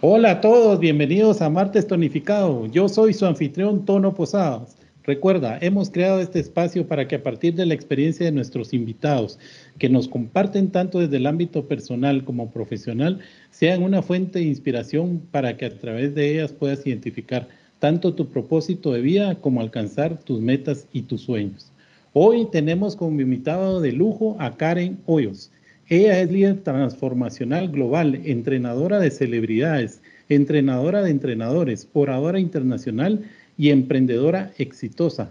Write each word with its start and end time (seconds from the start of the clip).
Hola 0.00 0.30
a 0.30 0.40
todos, 0.40 0.78
bienvenidos 0.78 1.42
a 1.42 1.50
Martes 1.50 1.86
Tonificado. 1.86 2.66
Yo 2.66 2.88
soy 2.88 3.12
su 3.12 3.26
anfitrión 3.26 3.84
Tono 3.84 4.14
Posadas. 4.14 4.76
Recuerda, 5.08 5.56
hemos 5.62 5.88
creado 5.88 6.20
este 6.20 6.38
espacio 6.38 6.86
para 6.86 7.08
que 7.08 7.14
a 7.14 7.22
partir 7.22 7.54
de 7.54 7.64
la 7.64 7.72
experiencia 7.72 8.26
de 8.26 8.32
nuestros 8.32 8.74
invitados, 8.74 9.38
que 9.78 9.88
nos 9.88 10.06
comparten 10.06 10.68
tanto 10.68 10.98
desde 10.98 11.16
el 11.16 11.26
ámbito 11.26 11.66
personal 11.66 12.24
como 12.24 12.50
profesional, 12.50 13.20
sean 13.50 13.82
una 13.82 14.02
fuente 14.02 14.40
de 14.40 14.44
inspiración 14.44 15.22
para 15.30 15.56
que 15.56 15.64
a 15.64 15.78
través 15.78 16.14
de 16.14 16.30
ellas 16.30 16.52
puedas 16.52 16.86
identificar 16.86 17.48
tanto 17.78 18.12
tu 18.12 18.28
propósito 18.28 18.92
de 18.92 19.00
vida 19.00 19.36
como 19.36 19.62
alcanzar 19.62 20.18
tus 20.18 20.42
metas 20.42 20.86
y 20.92 21.00
tus 21.00 21.22
sueños. 21.22 21.72
Hoy 22.12 22.46
tenemos 22.52 22.94
como 22.94 23.18
invitado 23.18 23.80
de 23.80 23.92
lujo 23.92 24.36
a 24.38 24.58
Karen 24.58 24.98
Hoyos. 25.06 25.50
Ella 25.86 26.20
es 26.20 26.30
líder 26.30 26.60
transformacional 26.60 27.70
global, 27.70 28.20
entrenadora 28.26 28.98
de 28.98 29.10
celebridades, 29.10 30.02
entrenadora 30.28 31.00
de 31.00 31.12
entrenadores, 31.12 31.88
oradora 31.94 32.38
internacional 32.38 33.22
y 33.58 33.70
emprendedora 33.70 34.52
exitosa. 34.56 35.28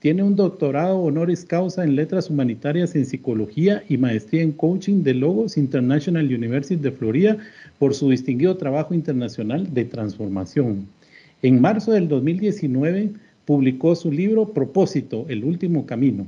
Tiene 0.00 0.22
un 0.22 0.36
doctorado 0.36 0.98
honoris 0.98 1.44
causa 1.44 1.82
en 1.82 1.96
letras 1.96 2.28
humanitarias 2.28 2.94
en 2.94 3.06
psicología 3.06 3.82
y 3.88 3.96
maestría 3.96 4.42
en 4.42 4.52
coaching 4.52 5.02
de 5.02 5.14
Logos 5.14 5.56
International 5.56 6.26
University 6.26 6.76
de 6.76 6.92
Florida 6.92 7.38
por 7.78 7.94
su 7.94 8.10
distinguido 8.10 8.56
trabajo 8.56 8.94
internacional 8.94 9.72
de 9.72 9.84
transformación. 9.84 10.86
En 11.42 11.60
marzo 11.60 11.92
del 11.92 12.08
2019 12.08 13.10
publicó 13.44 13.96
su 13.96 14.12
libro 14.12 14.52
Propósito, 14.52 15.24
el 15.28 15.44
último 15.44 15.86
camino, 15.86 16.26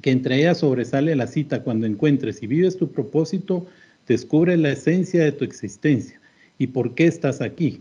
que 0.00 0.10
entre 0.10 0.38
ellas 0.38 0.58
sobresale 0.58 1.16
la 1.16 1.26
cita, 1.26 1.62
cuando 1.62 1.86
encuentres 1.86 2.42
y 2.42 2.46
vives 2.46 2.76
tu 2.76 2.90
propósito, 2.90 3.66
descubre 4.06 4.56
la 4.56 4.72
esencia 4.72 5.24
de 5.24 5.32
tu 5.32 5.44
existencia 5.44 6.20
y 6.58 6.68
por 6.68 6.94
qué 6.94 7.06
estás 7.06 7.40
aquí. 7.40 7.80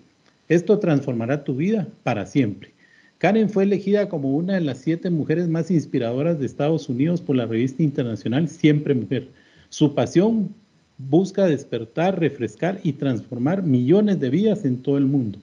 Esto 0.52 0.80
transformará 0.80 1.46
tu 1.46 1.56
vida 1.56 1.88
para 2.04 2.26
siempre. 2.26 2.74
Karen 3.20 3.50
fue 3.50 3.64
elegida 3.64 4.10
como 4.10 4.36
una 4.36 4.56
de 4.56 4.60
las 4.60 4.80
siete 4.80 5.10
mujeres 5.10 5.48
más 5.48 5.72
inspiradoras 5.72 6.40
de 6.40 6.46
Estados 6.46 6.90
Unidos 6.90 7.22
por 7.22 7.38
la 7.38 7.46
revista 7.46 7.84
internacional 7.84 8.50
Siempre 8.50 8.94
Mujer. 8.94 9.30
Su 9.70 9.96
pasión 9.96 10.54
busca 10.98 11.46
despertar, 11.46 12.20
refrescar 12.20 12.82
y 12.84 12.92
transformar 12.92 13.64
millones 13.64 14.20
de 14.20 14.30
vidas 14.30 14.66
en 14.66 14.82
todo 14.82 14.98
el 14.98 15.06
mundo. 15.06 15.40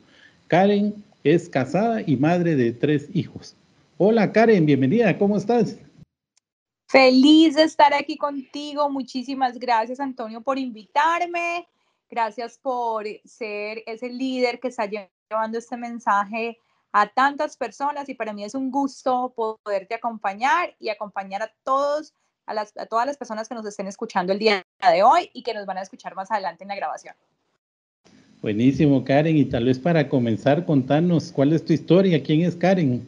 Karen 0.46 0.92
es 1.24 1.48
casada 1.48 2.02
y 2.06 2.18
madre 2.18 2.54
de 2.54 2.72
tres 2.72 3.08
hijos. 3.14 3.56
Hola 3.96 4.30
Karen, 4.30 4.66
bienvenida, 4.66 5.16
¿cómo 5.16 5.38
estás? 5.38 5.78
Feliz 6.86 7.54
de 7.54 7.62
estar 7.62 7.94
aquí 7.94 8.18
contigo. 8.18 8.90
Muchísimas 8.90 9.58
gracias, 9.58 10.00
Antonio, 10.00 10.42
por 10.42 10.58
invitarme. 10.58 11.66
Gracias 12.10 12.58
por 12.58 13.04
ser 13.24 13.82
ese 13.86 14.08
líder 14.08 14.60
que 14.60 14.68
está 14.68 14.86
llevando 14.86 15.58
este 15.58 15.76
mensaje 15.76 16.58
a 16.92 17.06
tantas 17.06 17.56
personas 17.56 18.08
y 18.08 18.14
para 18.14 18.32
mí 18.32 18.44
es 18.44 18.54
un 18.54 18.70
gusto 18.70 19.34
poderte 19.34 19.94
acompañar 19.94 20.74
y 20.78 20.88
acompañar 20.88 21.42
a 21.42 21.52
todos, 21.64 22.14
a, 22.46 22.54
las, 22.54 22.74
a 22.78 22.86
todas 22.86 23.06
las 23.06 23.18
personas 23.18 23.48
que 23.48 23.54
nos 23.54 23.66
estén 23.66 23.86
escuchando 23.86 24.32
el 24.32 24.38
día 24.38 24.64
de 24.90 25.02
hoy 25.02 25.30
y 25.34 25.42
que 25.42 25.52
nos 25.52 25.66
van 25.66 25.78
a 25.78 25.82
escuchar 25.82 26.14
más 26.14 26.30
adelante 26.30 26.64
en 26.64 26.68
la 26.68 26.76
grabación. 26.76 27.14
Buenísimo, 28.40 29.04
Karen. 29.04 29.36
Y 29.36 29.44
tal 29.44 29.64
vez 29.64 29.78
para 29.78 30.08
comenzar, 30.08 30.64
contanos 30.64 31.32
cuál 31.32 31.52
es 31.52 31.64
tu 31.64 31.72
historia, 31.72 32.22
quién 32.22 32.42
es 32.42 32.54
Karen. 32.54 33.06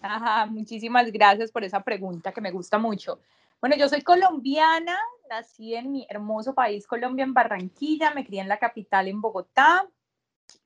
Ajá, 0.00 0.46
muchísimas 0.46 1.10
gracias 1.12 1.50
por 1.50 1.64
esa 1.64 1.80
pregunta 1.80 2.32
que 2.32 2.40
me 2.40 2.50
gusta 2.50 2.78
mucho. 2.78 3.18
Bueno, 3.60 3.76
yo 3.76 3.88
soy 3.88 4.02
colombiana, 4.02 4.96
nací 5.32 5.74
en 5.74 5.90
mi 5.90 6.06
hermoso 6.10 6.54
país, 6.54 6.86
Colombia, 6.86 7.24
en 7.24 7.32
Barranquilla, 7.32 8.12
me 8.12 8.24
crié 8.24 8.42
en 8.42 8.48
la 8.48 8.58
capital, 8.58 9.08
en 9.08 9.20
Bogotá. 9.20 9.88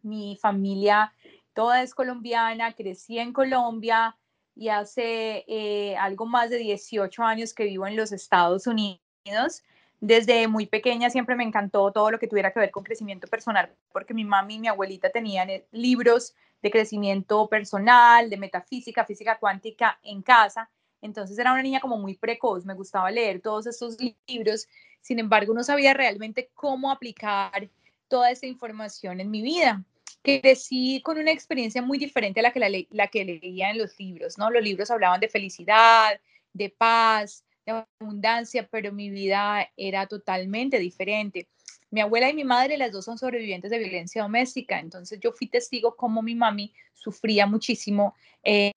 Mi 0.03 0.37
familia 0.37 1.13
toda 1.53 1.83
es 1.83 1.95
colombiana, 1.95 2.75
crecí 2.75 3.19
en 3.19 3.33
Colombia 3.33 4.17
y 4.57 4.69
hace 4.69 5.45
eh, 5.47 5.97
algo 5.97 6.27
más 6.27 6.51
de 6.51 6.59
18 6.59 7.23
años 7.23 7.55
que 7.55 7.65
vivo 7.65 7.87
en 7.87 7.97
los 7.97 8.11
Estados 8.11 8.67
Unidos. 8.67 9.63
Desde 10.01 10.49
muy 10.49 10.67
pequeña 10.67 11.11
siempre 11.11 11.37
me 11.37 11.45
encantó 11.45 11.93
todo 11.93 12.11
lo 12.11 12.19
que 12.19 12.27
tuviera 12.27 12.53
que 12.53 12.61
ver 12.61 12.71
con 12.71 12.85
crecimiento 12.85 13.29
personal, 13.29 13.73
porque 13.93 14.15
mi 14.15 14.25
mami 14.25 14.57
y 14.57 14.59
mi 14.59 14.69
abuelita 14.69 15.11
tenían 15.11 15.49
eh, 15.49 15.67
libros 15.71 16.35
de 16.61 16.71
crecimiento 16.71 17.49
personal, 17.49 18.29
de 18.29 18.37
metafísica, 18.37 19.05
física 19.05 19.39
cuántica 19.39 19.99
en 20.03 20.23
casa. 20.23 20.69
Entonces 21.03 21.39
era 21.39 21.53
una 21.53 21.63
niña 21.63 21.81
como 21.81 21.99
muy 21.99 22.15
precoz, 22.17 22.65
me 22.65 22.75
gustaba 22.75 23.11
leer 23.11 23.41
todos 23.41 23.67
estos 23.67 23.97
libros, 24.27 24.67
sin 25.01 25.19
embargo 25.19 25.55
no 25.55 25.63
sabía 25.63 25.95
realmente 25.95 26.51
cómo 26.55 26.91
aplicar 26.91 27.69
toda 28.09 28.31
esa 28.31 28.47
información 28.47 29.21
en 29.21 29.31
mi 29.31 29.43
vida. 29.43 29.85
Crecí 30.23 31.01
con 31.05 31.19
una 31.19 31.31
experiencia 31.31 31.83
muy 31.83 31.99
diferente 31.99 32.41
a 32.41 32.43
la 32.43 32.53
que, 32.53 32.61
la, 32.61 32.69
la 32.91 33.09
que 33.09 33.25
leía 33.25 33.71
en 33.71 33.79
los 33.79 33.99
libros, 33.99 34.39
¿no? 34.39 34.51
Los 34.51 34.63
libros 34.63 34.91
hablaban 34.91 35.21
de 35.21 35.29
felicidad, 35.29 36.21
de 36.53 36.71
paz, 36.71 37.45
de 37.65 37.85
abundancia, 38.01 38.67
pero 38.69 38.93
mi 38.93 39.11
vida 39.11 39.71
era 39.77 40.07
totalmente 40.07 40.79
diferente. 40.79 41.49
Mi 41.91 42.01
abuela 42.01 42.29
y 42.29 42.35
mi 42.35 42.45
madre, 42.45 42.77
las 42.77 42.93
dos 42.93 43.05
son 43.05 43.19
sobrevivientes 43.19 43.71
de 43.71 43.79
violencia 43.79 44.23
doméstica, 44.23 44.81
entonces 44.81 45.21
yo 45.21 45.33
fui 45.33 45.47
testigo 45.47 45.95
cómo 45.97 46.21
mi 46.23 46.35
mami 46.35 46.73
sufría 46.95 47.47
muchísimo 47.47 48.15
eh, 48.43 48.73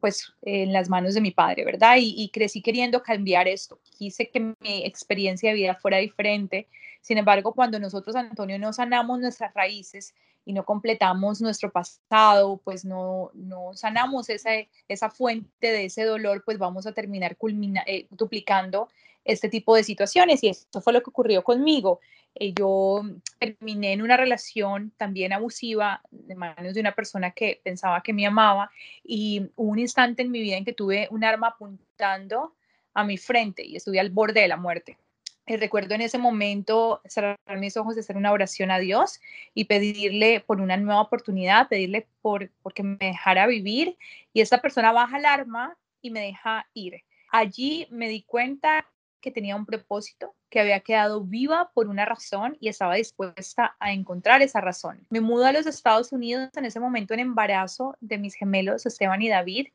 pues 0.00 0.32
en 0.42 0.72
las 0.72 0.88
manos 0.88 1.14
de 1.14 1.20
mi 1.20 1.30
padre, 1.30 1.64
¿verdad? 1.64 1.96
Y, 1.98 2.14
y, 2.16 2.30
crecí 2.30 2.62
queriendo 2.62 3.02
cambiar 3.02 3.48
esto. 3.48 3.80
Quise 3.98 4.28
que 4.28 4.40
mi 4.40 4.84
experiencia 4.84 5.50
de 5.50 5.56
vida 5.56 5.74
fuera 5.74 5.98
diferente. 5.98 6.68
Sin 7.00 7.18
embargo, 7.18 7.52
cuando 7.52 7.78
nosotros, 7.78 8.16
Antonio, 8.16 8.58
no 8.58 8.72
sanamos 8.72 9.18
nuestras 9.20 9.54
raíces 9.54 10.14
y 10.44 10.52
no 10.52 10.64
completamos 10.64 11.40
nuestro 11.40 11.70
pasado, 11.70 12.60
pues 12.64 12.84
no, 12.84 13.30
no 13.34 13.72
sanamos 13.74 14.28
esa, 14.28 14.50
esa 14.88 15.10
fuente 15.10 15.68
de 15.68 15.86
ese 15.86 16.04
dolor, 16.04 16.42
pues 16.44 16.58
vamos 16.58 16.86
a 16.86 16.92
terminar 16.92 17.36
culmina, 17.36 17.82
eh, 17.86 18.06
duplicando 18.10 18.88
este 19.24 19.48
tipo 19.48 19.74
de 19.74 19.84
situaciones. 19.84 20.42
Y 20.42 20.48
eso 20.48 20.80
fue 20.80 20.92
lo 20.92 21.02
que 21.02 21.10
ocurrió 21.10 21.42
conmigo. 21.42 22.00
Eh, 22.34 22.52
yo 22.52 23.02
terminé 23.38 23.92
en 23.92 24.02
una 24.02 24.16
relación 24.16 24.92
también 24.96 25.32
abusiva 25.32 26.02
de 26.10 26.34
manos 26.34 26.74
de 26.74 26.80
una 26.80 26.94
persona 26.94 27.30
que 27.30 27.60
pensaba 27.62 28.02
que 28.02 28.12
me 28.12 28.26
amaba 28.26 28.70
y 29.02 29.50
hubo 29.56 29.70
un 29.70 29.78
instante 29.78 30.22
en 30.22 30.30
mi 30.30 30.40
vida 30.40 30.56
en 30.56 30.64
que 30.64 30.72
tuve 30.72 31.08
un 31.10 31.24
arma 31.24 31.48
apuntando 31.48 32.54
a 32.92 33.04
mi 33.04 33.16
frente 33.18 33.64
y 33.64 33.76
estuve 33.76 34.00
al 34.00 34.10
borde 34.10 34.40
de 34.40 34.48
la 34.48 34.56
muerte. 34.56 34.98
Y 35.46 35.56
recuerdo 35.56 35.94
en 35.94 36.00
ese 36.00 36.16
momento 36.16 37.02
cerrar 37.04 37.38
mis 37.58 37.76
ojos, 37.76 37.98
hacer 37.98 38.16
una 38.16 38.32
oración 38.32 38.70
a 38.70 38.78
Dios 38.78 39.20
y 39.52 39.66
pedirle 39.66 40.40
por 40.40 40.60
una 40.60 40.76
nueva 40.76 41.02
oportunidad, 41.02 41.68
pedirle 41.68 42.06
por, 42.22 42.50
por 42.62 42.72
que 42.72 42.82
me 42.82 42.96
dejara 42.98 43.46
vivir. 43.46 43.98
Y 44.32 44.40
esta 44.40 44.62
persona 44.62 44.92
baja 44.92 45.18
el 45.18 45.26
arma 45.26 45.76
y 46.00 46.10
me 46.10 46.20
deja 46.20 46.66
ir. 46.72 47.02
Allí 47.30 47.86
me 47.90 48.08
di 48.08 48.22
cuenta 48.22 48.86
que 49.20 49.30
tenía 49.30 49.56
un 49.56 49.64
propósito, 49.64 50.34
que 50.50 50.60
había 50.60 50.80
quedado 50.80 51.22
viva 51.22 51.70
por 51.72 51.88
una 51.88 52.04
razón 52.04 52.56
y 52.60 52.68
estaba 52.68 52.94
dispuesta 52.94 53.74
a 53.80 53.92
encontrar 53.92 54.42
esa 54.42 54.60
razón. 54.60 55.06
Me 55.08 55.20
mudo 55.20 55.46
a 55.46 55.52
los 55.52 55.66
Estados 55.66 56.12
Unidos 56.12 56.50
en 56.56 56.66
ese 56.66 56.78
momento 56.78 57.14
en 57.14 57.20
embarazo 57.20 57.96
de 58.00 58.18
mis 58.18 58.34
gemelos 58.34 58.84
Esteban 58.84 59.22
y 59.22 59.30
David, 59.30 59.68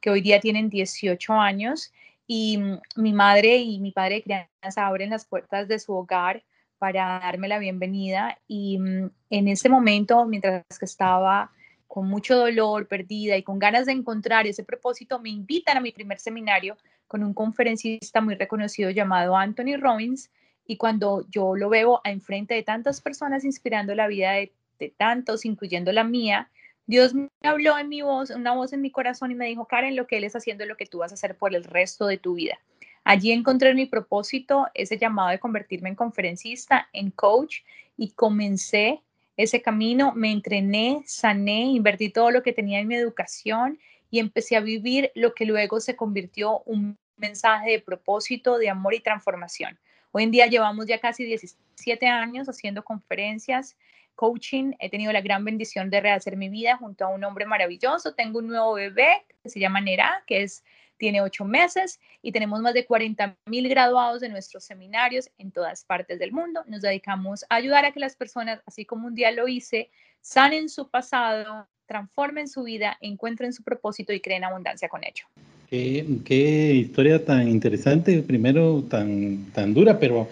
que 0.00 0.10
hoy 0.10 0.20
día 0.20 0.38
tienen 0.38 0.70
18 0.70 1.32
años 1.32 1.92
y 2.26 2.58
mm, 2.58 2.80
mi 2.96 3.12
madre 3.12 3.56
y 3.56 3.80
mi 3.80 3.92
padre 3.92 4.16
de 4.16 4.22
crianza 4.22 4.86
abren 4.86 5.10
las 5.10 5.24
puertas 5.24 5.68
de 5.68 5.78
su 5.78 5.92
hogar 5.94 6.44
para 6.78 7.20
darme 7.20 7.48
la 7.48 7.58
bienvenida 7.58 8.38
y 8.46 8.78
mm, 8.78 9.10
en 9.30 9.48
ese 9.48 9.68
momento, 9.68 10.24
mientras 10.26 10.64
que 10.78 10.84
estaba 10.84 11.50
con 11.86 12.08
mucho 12.08 12.36
dolor, 12.36 12.88
perdida 12.88 13.36
y 13.36 13.42
con 13.42 13.58
ganas 13.58 13.86
de 13.86 13.92
encontrar 13.92 14.46
ese 14.46 14.64
propósito, 14.64 15.20
me 15.20 15.30
invitan 15.30 15.76
a 15.76 15.80
mi 15.80 15.92
primer 15.92 16.18
seminario 16.18 16.76
con 17.06 17.22
un 17.22 17.34
conferencista 17.34 18.20
muy 18.20 18.34
reconocido 18.34 18.90
llamado 18.90 19.36
Anthony 19.36 19.76
Robbins 19.78 20.30
y 20.66 20.76
cuando 20.76 21.24
yo 21.30 21.54
lo 21.54 21.68
veo 21.68 22.00
enfrente 22.04 22.54
de 22.54 22.62
tantas 22.62 23.00
personas 23.00 23.44
inspirando 23.44 23.94
la 23.94 24.08
vida 24.08 24.32
de, 24.32 24.52
de 24.78 24.88
tantos, 24.88 25.44
incluyendo 25.44 25.92
la 25.92 26.04
mía, 26.04 26.50
Dios 26.86 27.14
me 27.14 27.30
habló 27.42 27.78
en 27.78 27.88
mi 27.88 28.02
voz, 28.02 28.30
una 28.30 28.52
voz 28.52 28.72
en 28.72 28.82
mi 28.82 28.90
corazón 28.90 29.30
y 29.30 29.34
me 29.34 29.46
dijo, 29.46 29.66
Karen, 29.66 29.96
lo 29.96 30.06
que 30.06 30.18
Él 30.18 30.24
es 30.24 30.36
haciendo 30.36 30.64
es 30.64 30.68
lo 30.68 30.76
que 30.76 30.86
tú 30.86 30.98
vas 30.98 31.12
a 31.12 31.14
hacer 31.14 31.36
por 31.36 31.54
el 31.54 31.64
resto 31.64 32.06
de 32.06 32.18
tu 32.18 32.34
vida. 32.34 32.58
Allí 33.04 33.32
encontré 33.32 33.74
mi 33.74 33.86
propósito, 33.86 34.66
ese 34.74 34.98
llamado 34.98 35.30
de 35.30 35.38
convertirme 35.38 35.90
en 35.90 35.94
conferencista, 35.94 36.88
en 36.92 37.10
coach 37.10 37.58
y 37.96 38.10
comencé 38.12 39.02
ese 39.36 39.60
camino, 39.62 40.12
me 40.14 40.30
entrené, 40.30 41.02
sané, 41.06 41.64
invertí 41.64 42.10
todo 42.10 42.30
lo 42.30 42.42
que 42.42 42.52
tenía 42.52 42.78
en 42.78 42.88
mi 42.88 42.94
educación 42.94 43.78
y 44.10 44.20
empecé 44.20 44.56
a 44.56 44.60
vivir 44.60 45.10
lo 45.14 45.34
que 45.34 45.44
luego 45.44 45.80
se 45.80 45.96
convirtió 45.96 46.60
un 46.66 46.96
mensaje 47.16 47.72
de 47.72 47.80
propósito, 47.80 48.58
de 48.58 48.70
amor 48.70 48.94
y 48.94 49.00
transformación. 49.00 49.78
Hoy 50.12 50.22
en 50.22 50.30
día 50.30 50.46
llevamos 50.46 50.86
ya 50.86 51.00
casi 51.00 51.24
17 51.24 52.06
años 52.06 52.48
haciendo 52.48 52.84
conferencias, 52.84 53.76
coaching. 54.14 54.72
He 54.78 54.90
tenido 54.90 55.12
la 55.12 55.20
gran 55.20 55.44
bendición 55.44 55.90
de 55.90 56.00
rehacer 56.00 56.36
mi 56.36 56.48
vida 56.48 56.76
junto 56.76 57.04
a 57.04 57.08
un 57.08 57.24
hombre 57.24 57.46
maravilloso. 57.46 58.14
Tengo 58.14 58.38
un 58.38 58.48
nuevo 58.48 58.74
bebé 58.74 59.24
que 59.42 59.48
se 59.48 59.60
llama 59.60 59.80
Nera, 59.80 60.22
que 60.26 60.42
es 60.42 60.64
tiene 60.96 61.20
ocho 61.20 61.44
meses 61.44 62.00
y 62.22 62.32
tenemos 62.32 62.60
más 62.60 62.74
de 62.74 62.86
40 62.86 63.36
mil 63.46 63.68
graduados 63.68 64.20
de 64.20 64.28
nuestros 64.28 64.64
seminarios 64.64 65.30
en 65.38 65.50
todas 65.50 65.84
partes 65.84 66.18
del 66.18 66.32
mundo. 66.32 66.62
Nos 66.66 66.82
dedicamos 66.82 67.44
a 67.48 67.56
ayudar 67.56 67.84
a 67.84 67.92
que 67.92 68.00
las 68.00 68.16
personas, 68.16 68.60
así 68.66 68.84
como 68.84 69.06
un 69.06 69.14
día 69.14 69.30
lo 69.32 69.48
hice, 69.48 69.90
sanen 70.20 70.68
su 70.68 70.88
pasado, 70.88 71.66
transformen 71.86 72.48
su 72.48 72.62
vida, 72.62 72.96
encuentren 73.00 73.52
su 73.52 73.62
propósito 73.62 74.12
y 74.12 74.20
creen 74.20 74.44
abundancia 74.44 74.88
con 74.88 75.04
ello. 75.04 75.26
Qué, 75.68 76.72
historia 76.74 77.24
tan 77.24 77.48
interesante, 77.48 78.22
primero 78.22 78.84
tan, 78.84 79.50
tan 79.52 79.74
dura, 79.74 79.98
pero 79.98 80.28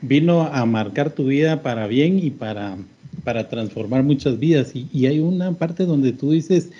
vino 0.00 0.42
a 0.42 0.66
marcar 0.66 1.10
tu 1.10 1.26
vida 1.26 1.62
para 1.62 1.86
bien 1.86 2.18
y 2.18 2.30
para, 2.30 2.76
para 3.26 3.48
transformar 3.48 4.04
muchas 4.04 4.38
vidas. 4.38 4.70
Y, 4.72 5.04
hay 5.04 5.18
una 5.18 5.52
parte 5.52 5.84
donde 5.84 6.12
tú 6.12 6.30
dices 6.30 6.70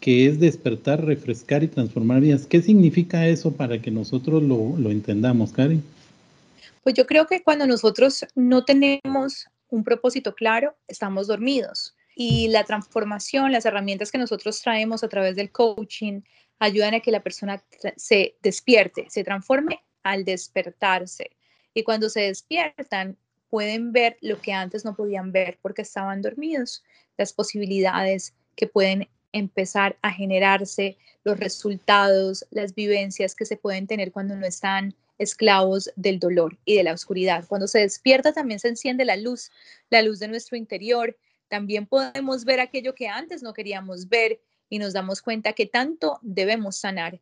que 0.00 0.26
es 0.26 0.40
despertar, 0.40 1.04
refrescar 1.04 1.62
y 1.62 1.68
transformar 1.68 2.22
vidas. 2.22 2.46
¿Qué 2.46 2.62
significa 2.62 3.26
eso 3.26 3.52
para 3.52 3.82
que 3.82 3.90
nosotros 3.90 4.42
lo, 4.42 4.78
lo 4.78 4.90
entendamos, 4.90 5.52
Karen? 5.52 5.84
Pues 6.82 6.94
yo 6.94 7.06
creo 7.06 7.26
que 7.26 7.42
cuando 7.42 7.66
nosotros 7.66 8.24
no 8.34 8.64
tenemos 8.64 9.46
un 9.68 9.84
propósito 9.84 10.34
claro, 10.34 10.74
estamos 10.88 11.26
dormidos. 11.26 11.94
Y 12.16 12.48
la 12.48 12.64
transformación, 12.64 13.52
las 13.52 13.66
herramientas 13.66 14.10
que 14.10 14.16
nosotros 14.16 14.58
traemos 14.62 15.04
a 15.04 15.08
través 15.08 15.36
del 15.36 15.52
coaching, 15.52 16.22
ayudan 16.60 16.94
a 16.94 17.00
que 17.00 17.10
la 17.10 17.22
persona 17.22 17.62
se 17.96 18.36
despierte, 18.42 19.04
se 19.10 19.22
transforme 19.22 19.80
al 20.02 20.24
despertarse. 20.24 21.32
Y 21.74 21.82
cuando 21.82 22.08
se 22.08 22.20
despiertan, 22.20 23.18
pueden 23.50 23.92
ver 23.92 24.16
lo 24.20 24.40
que 24.40 24.52
antes 24.52 24.84
no 24.84 24.94
podían 24.94 25.32
ver 25.32 25.58
porque 25.60 25.82
estaban 25.82 26.22
dormidos, 26.22 26.82
las 27.18 27.32
posibilidades 27.32 28.34
que 28.56 28.66
pueden 28.66 29.08
empezar 29.32 29.96
a 30.02 30.10
generarse, 30.12 30.96
los 31.24 31.38
resultados, 31.38 32.46
las 32.50 32.74
vivencias 32.74 33.34
que 33.34 33.44
se 33.44 33.56
pueden 33.56 33.86
tener 33.86 34.12
cuando 34.12 34.36
no 34.36 34.46
están 34.46 34.94
esclavos 35.18 35.90
del 35.96 36.18
dolor 36.18 36.58
y 36.64 36.76
de 36.76 36.84
la 36.84 36.94
oscuridad. 36.94 37.44
Cuando 37.46 37.68
se 37.68 37.80
despierta 37.80 38.32
también 38.32 38.58
se 38.58 38.68
enciende 38.68 39.04
la 39.04 39.16
luz, 39.16 39.50
la 39.90 40.02
luz 40.02 40.18
de 40.18 40.28
nuestro 40.28 40.56
interior. 40.56 41.16
También 41.48 41.86
podemos 41.86 42.44
ver 42.44 42.60
aquello 42.60 42.94
que 42.94 43.08
antes 43.08 43.42
no 43.42 43.52
queríamos 43.52 44.08
ver 44.08 44.40
y 44.70 44.78
nos 44.78 44.94
damos 44.94 45.20
cuenta 45.20 45.52
que 45.52 45.66
tanto 45.66 46.18
debemos 46.22 46.76
sanar. 46.76 47.20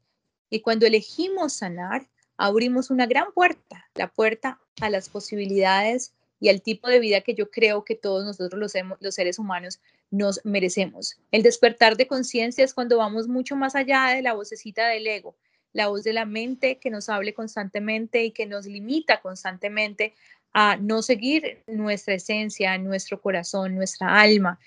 Y 0.51 0.61
cuando 0.61 0.87
elegimos 0.87 1.55
sanar, 1.55 2.09
abrimos 2.37 2.91
una 2.91 3.07
gran 3.07 3.33
puerta, 3.33 3.91
la 3.95 4.09
puerta 4.09 4.61
a 4.81 4.91
las 4.91 5.09
posibilidades 5.09 6.15
y 6.41 6.49
al 6.49 6.63
tipo 6.63 6.89
de 6.89 7.01
vida 7.01 7.21
que 7.21 7.35
yo 7.35 7.51
creo 7.51 7.85
que 7.85 7.95
todos 7.95 8.25
nosotros 8.25 8.61
los, 9.01 9.15
seres 9.15 9.39
humanos 9.39 9.81
nos 10.11 10.41
merecemos. 10.45 11.19
El 11.33 11.43
despertar 11.43 11.97
de 11.97 12.07
conciencia 12.07 12.65
es 12.65 12.75
cuando 12.75 12.99
vamos 12.99 13.29
mucho 13.29 13.57
más 13.57 13.75
allá 13.75 14.15
de 14.15 14.23
la 14.23 14.35
vocecita 14.35 14.89
del 14.89 15.07
ego, 15.07 15.37
la 15.73 15.89
voz 15.89 16.05
de 16.05 16.13
la 16.13 16.25
mente 16.25 16.79
que 16.79 16.91
nos 16.91 17.09
hable 17.09 17.35
constantemente 17.35 18.25
y 18.25 18.31
que 18.31 18.47
nos 18.47 18.67
limita 18.67 19.21
constantemente 19.21 20.15
a 20.53 20.77
no 20.77 21.03
seguir 21.03 21.63
nuestra 21.67 22.15
esencia, 22.15 22.79
nuestro 22.79 23.21
corazón, 23.21 23.75
nuestra 23.75 24.21
alma. 24.21 24.59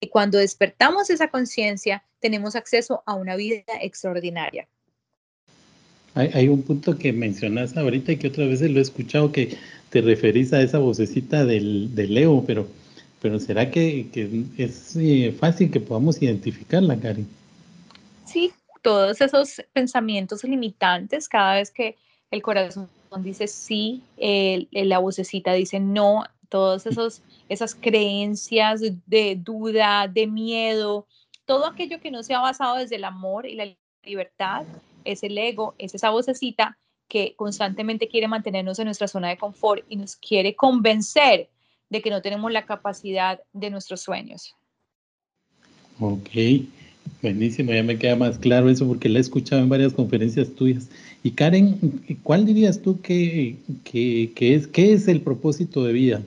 Y 0.00 0.08
cuando 0.08 0.38
despertamos 0.38 1.10
esa 1.10 1.28
conciencia, 1.28 2.04
tenemos 2.20 2.56
acceso 2.56 3.02
a 3.06 3.14
una 3.14 3.36
vida 3.36 3.64
extraordinaria. 3.80 4.68
Hay, 6.14 6.48
un 6.48 6.62
punto 6.62 6.98
que 6.98 7.12
mencionas 7.12 7.76
ahorita 7.76 8.12
y 8.12 8.16
que 8.16 8.28
otras 8.28 8.48
veces 8.48 8.70
lo 8.70 8.80
he 8.80 8.82
escuchado, 8.82 9.30
que 9.30 9.56
te 9.90 10.00
referís 10.00 10.52
a 10.52 10.60
esa 10.60 10.78
vocecita 10.78 11.44
del, 11.44 11.94
del 11.94 12.14
Leo, 12.14 12.42
pero, 12.46 12.66
pero 13.22 13.38
¿será 13.38 13.70
que, 13.70 14.08
es 14.58 14.96
eh, 14.96 15.34
fácil 15.38 15.70
que 15.70 15.78
podamos 15.78 16.20
identificarla, 16.20 16.98
Karen? 16.98 17.28
Sí, 18.26 18.52
todos 18.82 19.20
esos 19.20 19.62
pensamientos 19.72 20.42
limitantes, 20.42 21.28
cada 21.28 21.54
vez 21.54 21.70
que 21.70 21.96
el 22.30 22.42
corazón 22.42 22.88
dice 23.18 23.46
sí, 23.46 24.02
la 24.72 24.98
vocecita 24.98 25.52
dice 25.52 25.80
no, 25.80 26.24
todas 26.48 26.86
esas 27.48 27.74
creencias 27.74 28.80
de 29.06 29.36
duda, 29.36 30.08
de 30.08 30.26
miedo, 30.26 31.06
todo 31.44 31.66
aquello 31.66 32.00
que 32.00 32.10
no 32.10 32.22
sea 32.22 32.40
basado 32.40 32.76
desde 32.76 32.96
el 32.96 33.04
amor 33.04 33.46
y 33.46 33.54
la 33.54 33.66
libertad, 34.04 34.64
es 35.04 35.22
el 35.22 35.36
ego, 35.38 35.74
es 35.78 35.94
esa 35.94 36.10
vocecita 36.10 36.78
que 37.08 37.34
constantemente 37.36 38.08
quiere 38.08 38.28
mantenernos 38.28 38.78
en 38.78 38.86
nuestra 38.86 39.08
zona 39.08 39.28
de 39.28 39.36
confort 39.36 39.84
y 39.88 39.96
nos 39.96 40.16
quiere 40.16 40.54
convencer 40.54 41.48
de 41.90 42.00
que 42.00 42.10
no 42.10 42.22
tenemos 42.22 42.52
la 42.52 42.64
capacidad 42.64 43.40
de 43.52 43.70
nuestros 43.70 44.00
sueños. 44.00 44.54
Ok, 45.98 46.30
buenísimo, 47.20 47.72
ya 47.72 47.82
me 47.82 47.98
queda 47.98 48.16
más 48.16 48.38
claro 48.38 48.70
eso 48.70 48.86
porque 48.86 49.08
lo 49.08 49.18
he 49.18 49.20
escuchado 49.20 49.60
en 49.60 49.68
varias 49.68 49.92
conferencias 49.92 50.54
tuyas. 50.54 50.88
Y 51.22 51.32
Karen, 51.32 51.78
¿cuál 52.22 52.46
dirías 52.46 52.80
tú 52.80 53.00
que, 53.02 53.56
que, 53.84 54.32
que 54.34 54.54
es, 54.54 54.68
qué 54.68 54.92
es 54.92 55.08
el 55.08 55.20
propósito 55.20 55.84
de 55.84 55.92
vida? 55.92 56.22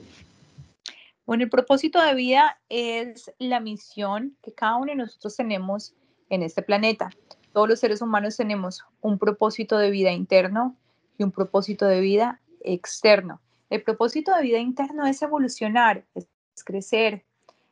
Bueno, 1.26 1.44
el 1.44 1.50
propósito 1.50 2.00
de 2.02 2.14
vida 2.14 2.60
es 2.68 3.32
la 3.38 3.58
misión 3.58 4.36
que 4.42 4.52
cada 4.52 4.76
uno 4.76 4.92
de 4.92 4.96
nosotros 4.96 5.34
tenemos 5.34 5.94
en 6.28 6.42
este 6.42 6.60
planeta 6.60 7.10
todos 7.54 7.68
los 7.68 7.78
seres 7.78 8.02
humanos 8.02 8.36
tenemos 8.36 8.84
un 9.00 9.16
propósito 9.16 9.78
de 9.78 9.90
vida 9.92 10.10
interno 10.10 10.76
y 11.16 11.22
un 11.22 11.30
propósito 11.30 11.86
de 11.86 12.00
vida 12.00 12.40
externo. 12.60 13.40
El 13.70 13.82
propósito 13.84 14.34
de 14.34 14.42
vida 14.42 14.58
interno 14.58 15.06
es 15.06 15.22
evolucionar, 15.22 16.04
es 16.16 16.26
crecer. 16.64 17.24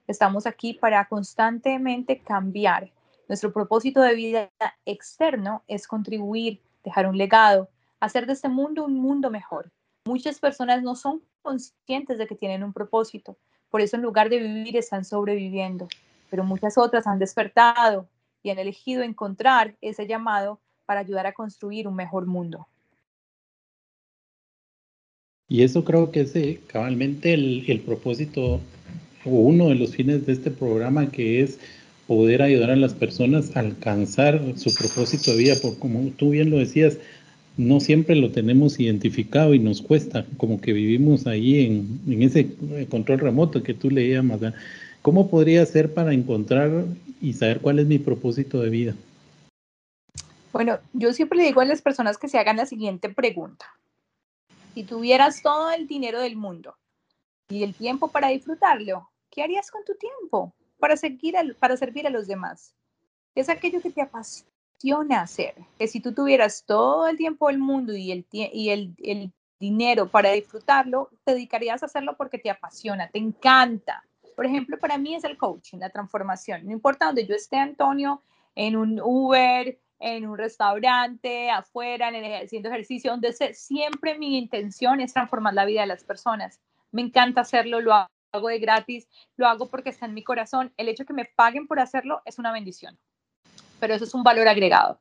Estamos 0.06 0.46
aquí 0.46 0.74
para 0.74 1.08
constantemente 1.08 2.20
cambiar. 2.20 2.92
Nuestro 3.28 3.52
propósito 3.52 4.00
de 4.02 4.14
vida 4.14 4.50
externo 4.86 5.64
es 5.66 5.88
contribuir, 5.88 6.60
dejar 6.84 7.08
un 7.08 7.18
legado, 7.18 7.68
hacer 7.98 8.26
de 8.26 8.34
este 8.34 8.48
mundo 8.48 8.84
un 8.84 8.94
mundo 8.94 9.30
mejor. 9.30 9.72
Muchas 10.04 10.38
personas 10.38 10.84
no 10.84 10.94
son 10.94 11.22
conscientes 11.42 12.18
de 12.18 12.28
que 12.28 12.36
tienen 12.36 12.62
un 12.62 12.72
propósito, 12.72 13.36
por 13.68 13.80
eso 13.80 13.96
en 13.96 14.02
lugar 14.02 14.28
de 14.28 14.38
vivir 14.38 14.76
están 14.76 15.04
sobreviviendo, 15.04 15.88
pero 16.30 16.44
muchas 16.44 16.78
otras 16.78 17.08
han 17.08 17.18
despertado, 17.18 18.06
y 18.42 18.50
han 18.50 18.58
elegido 18.58 19.02
encontrar 19.02 19.76
ese 19.80 20.06
llamado 20.06 20.60
para 20.86 21.00
ayudar 21.00 21.26
a 21.26 21.32
construir 21.32 21.86
un 21.86 21.94
mejor 21.94 22.26
mundo. 22.26 22.66
Y 25.48 25.62
eso 25.62 25.84
creo 25.84 26.10
que 26.10 26.22
es 26.22 26.34
eh, 26.34 26.60
cabalmente 26.66 27.34
el, 27.34 27.64
el 27.68 27.80
propósito 27.80 28.60
o 29.24 29.30
uno 29.30 29.68
de 29.68 29.74
los 29.74 29.94
fines 29.94 30.26
de 30.26 30.32
este 30.32 30.50
programa 30.50 31.10
que 31.10 31.42
es 31.42 31.58
poder 32.06 32.42
ayudar 32.42 32.70
a 32.70 32.76
las 32.76 32.94
personas 32.94 33.56
a 33.56 33.60
alcanzar 33.60 34.40
su 34.56 34.74
propósito 34.74 35.30
de 35.32 35.38
vida, 35.38 35.54
porque 35.62 35.78
como 35.78 36.10
tú 36.10 36.30
bien 36.30 36.50
lo 36.50 36.58
decías, 36.58 36.98
no 37.56 37.80
siempre 37.80 38.16
lo 38.16 38.30
tenemos 38.30 38.80
identificado 38.80 39.54
y 39.54 39.58
nos 39.58 39.82
cuesta, 39.82 40.26
como 40.36 40.60
que 40.60 40.72
vivimos 40.72 41.26
ahí 41.26 41.66
en, 41.66 42.00
en 42.06 42.22
ese 42.22 42.48
control 42.88 43.20
remoto 43.20 43.62
que 43.62 43.74
tú 43.74 43.90
le 43.90 44.08
llamas. 44.08 44.40
¿Cómo 45.02 45.28
podría 45.28 45.64
ser 45.66 45.92
para 45.92 46.12
encontrar 46.12 46.86
y 47.22 47.32
saber 47.32 47.60
cuál 47.60 47.78
es 47.78 47.86
mi 47.86 47.98
propósito 47.98 48.60
de 48.60 48.68
vida? 48.68 48.94
Bueno, 50.52 50.80
yo 50.92 51.12
siempre 51.14 51.38
le 51.38 51.44
digo 51.44 51.62
a 51.62 51.64
las 51.64 51.80
personas 51.80 52.18
que 52.18 52.28
se 52.28 52.38
hagan 52.38 52.58
la 52.58 52.66
siguiente 52.66 53.08
pregunta. 53.08 53.66
Si 54.74 54.82
tuvieras 54.82 55.40
todo 55.40 55.70
el 55.70 55.86
dinero 55.86 56.20
del 56.20 56.36
mundo 56.36 56.76
y 57.48 57.62
el 57.62 57.74
tiempo 57.74 58.08
para 58.08 58.28
disfrutarlo, 58.28 59.08
¿qué 59.30 59.42
harías 59.42 59.70
con 59.70 59.84
tu 59.84 59.94
tiempo 59.94 60.52
para, 60.78 60.96
seguir 60.96 61.34
para 61.58 61.76
servir 61.76 62.06
a 62.06 62.10
los 62.10 62.26
demás? 62.26 62.74
Es 63.34 63.48
aquello 63.48 63.80
que 63.80 63.90
te 63.90 64.02
apasiona 64.02 65.22
hacer. 65.22 65.54
Que 65.78 65.86
si 65.86 66.00
tú 66.00 66.12
tuvieras 66.12 66.64
todo 66.66 67.06
el 67.06 67.16
tiempo 67.16 67.46
del 67.46 67.58
mundo 67.58 67.94
y 67.94 68.10
el, 68.10 68.26
y 68.32 68.70
el, 68.70 68.94
el 68.98 69.32
dinero 69.60 70.10
para 70.10 70.32
disfrutarlo, 70.32 71.08
te 71.24 71.32
dedicarías 71.32 71.82
a 71.82 71.86
hacerlo 71.86 72.16
porque 72.16 72.38
te 72.38 72.50
apasiona, 72.50 73.08
te 73.08 73.20
encanta. 73.20 74.04
Por 74.34 74.46
ejemplo, 74.46 74.78
para 74.78 74.98
mí 74.98 75.14
es 75.14 75.24
el 75.24 75.36
coaching, 75.36 75.78
la 75.78 75.90
transformación. 75.90 76.64
No 76.64 76.72
importa 76.72 77.06
donde 77.06 77.26
yo 77.26 77.34
esté, 77.34 77.56
Antonio, 77.56 78.22
en 78.54 78.76
un 78.76 79.00
Uber, 79.00 79.78
en 79.98 80.26
un 80.26 80.36
restaurante, 80.36 81.50
afuera, 81.50 82.10
haciendo 82.42 82.68
ejercicio, 82.68 83.12
donde 83.12 83.32
sea, 83.32 83.54
siempre 83.54 84.18
mi 84.18 84.36
intención 84.36 85.00
es 85.00 85.12
transformar 85.12 85.54
la 85.54 85.64
vida 85.64 85.82
de 85.82 85.86
las 85.86 86.02
personas. 86.02 86.60
Me 86.90 87.02
encanta 87.02 87.42
hacerlo, 87.42 87.80
lo 87.80 87.94
hago 87.94 88.48
de 88.48 88.58
gratis, 88.58 89.08
lo 89.36 89.46
hago 89.46 89.68
porque 89.68 89.90
está 89.90 90.06
en 90.06 90.14
mi 90.14 90.24
corazón. 90.24 90.72
El 90.76 90.88
hecho 90.88 91.04
de 91.04 91.06
que 91.06 91.12
me 91.12 91.30
paguen 91.36 91.68
por 91.68 91.78
hacerlo 91.78 92.20
es 92.24 92.38
una 92.38 92.52
bendición, 92.52 92.98
pero 93.78 93.94
eso 93.94 94.04
es 94.04 94.14
un 94.14 94.24
valor 94.24 94.48
agregado. 94.48 95.00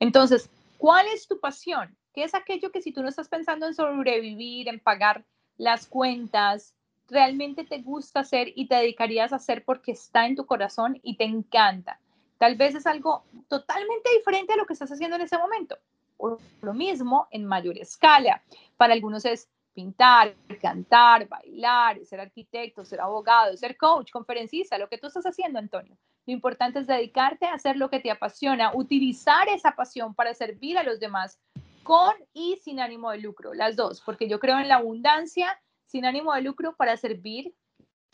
Entonces, 0.00 0.48
¿cuál 0.78 1.06
es 1.08 1.28
tu 1.28 1.38
pasión? 1.40 1.96
¿Qué 2.14 2.24
es 2.24 2.34
aquello 2.34 2.72
que 2.72 2.80
si 2.80 2.92
tú 2.92 3.02
no 3.02 3.08
estás 3.08 3.28
pensando 3.28 3.66
en 3.66 3.74
sobrevivir, 3.74 4.68
en 4.68 4.80
pagar 4.80 5.26
las 5.58 5.86
cuentas, 5.86 6.74
realmente 7.08 7.64
te 7.64 7.80
gusta 7.80 8.20
hacer 8.20 8.52
y 8.54 8.68
te 8.68 8.76
dedicarías 8.76 9.32
a 9.32 9.36
hacer 9.36 9.64
porque 9.64 9.92
está 9.92 10.26
en 10.26 10.36
tu 10.36 10.46
corazón 10.46 10.98
y 11.02 11.16
te 11.16 11.24
encanta. 11.24 12.00
Tal 12.38 12.56
vez 12.56 12.74
es 12.74 12.86
algo 12.86 13.24
totalmente 13.48 14.10
diferente 14.16 14.52
a 14.52 14.56
lo 14.56 14.66
que 14.66 14.74
estás 14.74 14.92
haciendo 14.92 15.16
en 15.16 15.22
ese 15.22 15.38
momento, 15.38 15.76
o 16.16 16.38
lo 16.62 16.74
mismo 16.74 17.26
en 17.30 17.44
mayor 17.44 17.78
escala. 17.78 18.42
Para 18.76 18.92
algunos 18.92 19.24
es 19.24 19.48
pintar, 19.74 20.34
cantar, 20.60 21.28
bailar, 21.28 22.04
ser 22.04 22.20
arquitecto, 22.20 22.84
ser 22.84 23.00
abogado, 23.00 23.56
ser 23.56 23.76
coach, 23.76 24.10
conferencista, 24.10 24.78
lo 24.78 24.88
que 24.88 24.98
tú 24.98 25.06
estás 25.06 25.24
haciendo, 25.24 25.58
Antonio. 25.58 25.96
Lo 26.26 26.32
importante 26.32 26.80
es 26.80 26.86
dedicarte 26.86 27.46
a 27.46 27.54
hacer 27.54 27.76
lo 27.76 27.88
que 27.88 28.00
te 28.00 28.10
apasiona, 28.10 28.72
utilizar 28.74 29.48
esa 29.48 29.72
pasión 29.72 30.14
para 30.14 30.34
servir 30.34 30.78
a 30.78 30.82
los 30.82 31.00
demás 31.00 31.38
con 31.84 32.12
y 32.34 32.56
sin 32.62 32.80
ánimo 32.80 33.10
de 33.10 33.18
lucro, 33.18 33.54
las 33.54 33.76
dos, 33.76 34.02
porque 34.02 34.28
yo 34.28 34.38
creo 34.38 34.58
en 34.58 34.68
la 34.68 34.76
abundancia 34.76 35.58
sin 35.88 36.04
ánimo 36.04 36.34
de 36.34 36.42
lucro 36.42 36.76
para 36.76 36.96
servir 36.96 37.52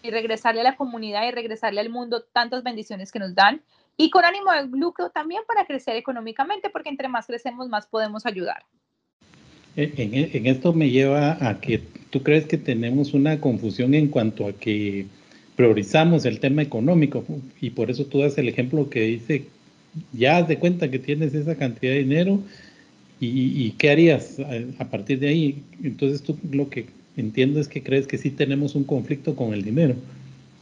y 0.02 0.11
regresarle 0.11 0.61
a 0.61 0.64
la 0.64 0.76
comunidad 0.76 1.26
y 1.26 1.33
regresarle 1.33 1.81
al 1.81 1.90
mundo 1.90 2.23
tantas 2.33 2.62
bendiciones 2.62 3.12
que 3.12 3.19
nos 3.19 3.35
dan 3.35 3.62
y 3.97 4.11
con 4.11 4.25
ánimo 4.25 4.52
de 4.52 4.66
lucro 4.78 5.11
también 5.11 5.43
para 5.47 5.66
crecer 5.66 5.97
económicamente, 5.97 6.71
porque 6.71 6.88
entre 6.88 7.09
más 7.09 7.26
crecemos, 7.26 7.69
más 7.69 7.87
podemos 7.87 8.26
ayudar. 8.26 8.64
En, 9.76 10.47
esto 10.47 10.73
me 10.73 10.90
lleva 10.90 11.37
a 11.49 11.61
que 11.61 11.81
tú 12.11 12.23
crees 12.23 12.47
que 12.47 12.59
tenemos 12.59 13.12
una 13.12 13.40
confusión 13.40 13.95
en 13.95 14.09
cuanto 14.09 14.47
a 14.47 14.52
que 14.52 15.07
priorizamos 15.57 16.25
el 16.26 16.38
tema 16.38 16.62
económico 16.62 17.25
y 17.61 17.71
por 17.71 17.90
eso 17.90 18.07
tú 18.07 18.21
das 18.21 18.38
el 18.38 18.49
ejemplo 18.49 18.88
que 18.88 19.02
dice, 19.02 19.47
ya 20.12 20.38
haz 20.38 20.49
de 20.49 20.59
cuenta 20.59 20.90
que 20.90 20.99
tienes 20.99 21.35
esa 21.35 21.57
cantidad 21.57 21.93
de 21.93 22.00
dinero 22.00 22.40
y, 23.21 23.71
qué 23.78 23.90
harías 23.90 24.37
a, 24.78 24.85
partir 24.85 25.19
de 25.19 25.28
ahí. 25.28 25.62
Entonces 25.83 26.23
tú 26.23 26.37
lo 26.52 26.69
que 26.69 26.87
entiendo 27.16 27.61
es 27.61 27.68
que 27.68 27.83
crees 27.83 28.06
que 28.06 28.18
sí 28.18 28.30
tenemos 28.30 28.75
un 28.75 28.85
conflicto 28.85 29.37
con 29.37 29.52
el 29.52 29.62
dinero. 29.62 29.94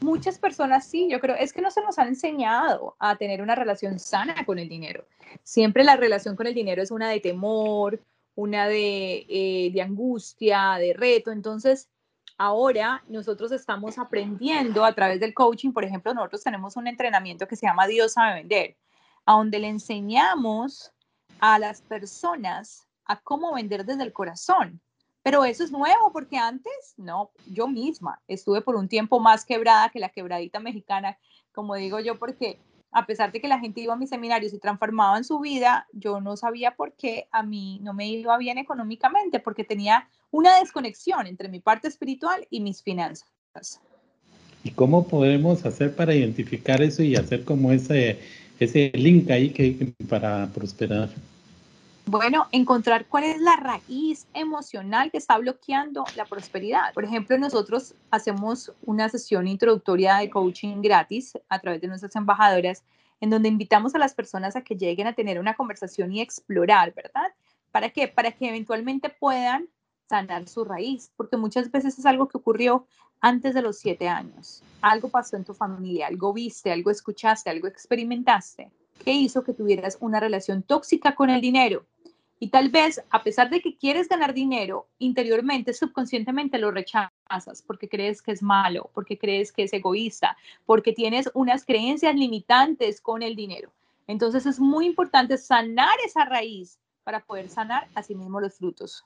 Muchas 0.00 0.38
personas 0.38 0.86
sí, 0.86 1.08
yo 1.10 1.20
creo, 1.20 1.36
es 1.36 1.52
que 1.52 1.62
no 1.62 1.70
se 1.70 1.80
nos 1.82 1.98
ha 1.98 2.06
enseñado 2.08 2.96
a 2.98 3.16
tener 3.16 3.40
una 3.40 3.54
relación 3.54 3.98
sana 3.98 4.44
con 4.44 4.58
el 4.58 4.68
dinero. 4.68 5.04
Siempre 5.44 5.84
la 5.84 5.96
relación 5.96 6.34
con 6.34 6.46
el 6.46 6.54
dinero 6.54 6.82
es 6.82 6.90
una 6.90 7.08
de 7.08 7.20
temor, 7.20 8.00
una 8.34 8.66
de, 8.66 9.26
eh, 9.28 9.70
de 9.72 9.82
angustia, 9.82 10.76
de 10.78 10.92
reto. 10.92 11.30
Entonces, 11.30 11.88
ahora 12.36 13.04
nosotros 13.08 13.52
estamos 13.52 13.98
aprendiendo 13.98 14.84
a 14.84 14.92
través 14.94 15.20
del 15.20 15.34
coaching, 15.34 15.72
por 15.72 15.84
ejemplo, 15.84 16.12
nosotros 16.14 16.42
tenemos 16.42 16.76
un 16.76 16.88
entrenamiento 16.88 17.46
que 17.46 17.56
se 17.56 17.66
llama 17.66 17.86
Dios 17.86 18.14
sabe 18.14 18.40
vender, 18.40 18.76
a 19.26 19.34
donde 19.34 19.60
le 19.60 19.68
enseñamos 19.68 20.92
a 21.38 21.58
las 21.58 21.82
personas 21.82 22.88
a 23.04 23.20
cómo 23.20 23.54
vender 23.54 23.84
desde 23.84 24.02
el 24.02 24.12
corazón. 24.12 24.80
Pero 25.22 25.44
eso 25.44 25.62
es 25.62 25.70
nuevo 25.70 26.12
porque 26.12 26.36
antes, 26.36 26.94
no, 26.96 27.30
yo 27.46 27.68
misma 27.68 28.20
estuve 28.26 28.60
por 28.60 28.76
un 28.76 28.88
tiempo 28.88 29.20
más 29.20 29.44
quebrada 29.44 29.88
que 29.90 30.00
la 30.00 30.08
quebradita 30.08 30.58
mexicana, 30.58 31.16
como 31.52 31.76
digo 31.76 32.00
yo, 32.00 32.18
porque 32.18 32.58
a 32.92 33.06
pesar 33.06 33.32
de 33.32 33.40
que 33.40 33.48
la 33.48 33.58
gente 33.58 33.80
iba 33.80 33.94
a 33.94 33.96
mis 33.96 34.10
seminarios 34.10 34.52
y 34.52 34.58
transformaba 34.58 35.16
en 35.16 35.24
su 35.24 35.40
vida, 35.40 35.86
yo 35.92 36.20
no 36.20 36.36
sabía 36.36 36.76
por 36.76 36.92
qué 36.92 37.26
a 37.32 37.42
mí 37.42 37.80
no 37.82 37.94
me 37.94 38.06
iba 38.08 38.36
bien 38.36 38.58
económicamente, 38.58 39.40
porque 39.40 39.64
tenía 39.64 40.08
una 40.30 40.58
desconexión 40.58 41.26
entre 41.26 41.48
mi 41.48 41.60
parte 41.60 41.88
espiritual 41.88 42.46
y 42.50 42.60
mis 42.60 42.82
finanzas. 42.82 43.80
¿Y 44.64 44.70
cómo 44.72 45.08
podemos 45.08 45.64
hacer 45.64 45.96
para 45.96 46.14
identificar 46.14 46.82
eso 46.82 47.02
y 47.02 47.16
hacer 47.16 47.44
como 47.44 47.72
ese, 47.72 48.20
ese 48.60 48.92
link 48.94 49.30
ahí 49.30 49.50
que, 49.50 49.94
para 50.08 50.48
prosperar? 50.48 51.08
Bueno, 52.06 52.48
encontrar 52.50 53.06
cuál 53.06 53.24
es 53.24 53.40
la 53.40 53.54
raíz 53.56 54.26
emocional 54.34 55.10
que 55.12 55.18
está 55.18 55.38
bloqueando 55.38 56.04
la 56.16 56.24
prosperidad. 56.24 56.92
Por 56.94 57.04
ejemplo, 57.04 57.38
nosotros 57.38 57.94
hacemos 58.10 58.72
una 58.84 59.08
sesión 59.08 59.46
introductoria 59.46 60.16
de 60.16 60.28
coaching 60.28 60.82
gratis 60.82 61.34
a 61.48 61.60
través 61.60 61.80
de 61.80 61.86
nuestras 61.86 62.16
embajadoras, 62.16 62.82
en 63.20 63.30
donde 63.30 63.48
invitamos 63.48 63.94
a 63.94 63.98
las 63.98 64.14
personas 64.14 64.56
a 64.56 64.62
que 64.62 64.76
lleguen 64.76 65.06
a 65.06 65.12
tener 65.12 65.38
una 65.38 65.54
conversación 65.54 66.12
y 66.12 66.20
explorar, 66.20 66.92
¿verdad? 66.92 67.32
¿Para 67.70 67.90
qué? 67.90 68.08
Para 68.08 68.32
que 68.32 68.48
eventualmente 68.48 69.08
puedan 69.08 69.68
sanar 70.08 70.48
su 70.48 70.64
raíz, 70.64 71.12
porque 71.16 71.36
muchas 71.36 71.70
veces 71.70 71.98
es 71.98 72.04
algo 72.04 72.26
que 72.26 72.36
ocurrió 72.36 72.84
antes 73.20 73.54
de 73.54 73.62
los 73.62 73.78
siete 73.78 74.08
años. 74.08 74.64
Algo 74.80 75.08
pasó 75.08 75.36
en 75.36 75.44
tu 75.44 75.54
familia, 75.54 76.08
algo 76.08 76.32
viste, 76.32 76.72
algo 76.72 76.90
escuchaste, 76.90 77.48
algo 77.48 77.68
experimentaste 77.68 78.72
que 79.04 79.12
hizo 79.12 79.42
que 79.42 79.52
tuvieras 79.52 79.98
una 80.00 80.20
relación 80.20 80.62
tóxica 80.62 81.14
con 81.14 81.30
el 81.30 81.40
dinero. 81.40 81.86
Y 82.42 82.48
tal 82.48 82.70
vez, 82.70 83.00
a 83.10 83.22
pesar 83.22 83.50
de 83.50 83.60
que 83.60 83.76
quieres 83.76 84.08
ganar 84.08 84.34
dinero, 84.34 84.88
interiormente, 84.98 85.72
subconscientemente 85.72 86.58
lo 86.58 86.72
rechazas 86.72 87.62
porque 87.64 87.88
crees 87.88 88.20
que 88.20 88.32
es 88.32 88.42
malo, 88.42 88.90
porque 88.94 89.16
crees 89.16 89.52
que 89.52 89.62
es 89.62 89.72
egoísta, 89.72 90.36
porque 90.66 90.92
tienes 90.92 91.30
unas 91.34 91.64
creencias 91.64 92.16
limitantes 92.16 93.00
con 93.00 93.22
el 93.22 93.36
dinero. 93.36 93.70
Entonces 94.08 94.44
es 94.44 94.58
muy 94.58 94.86
importante 94.86 95.38
sanar 95.38 95.94
esa 96.04 96.24
raíz 96.24 96.80
para 97.04 97.20
poder 97.20 97.48
sanar 97.48 97.86
a 97.94 98.02
sí 98.02 98.16
mismo 98.16 98.40
los 98.40 98.54
frutos. 98.54 99.04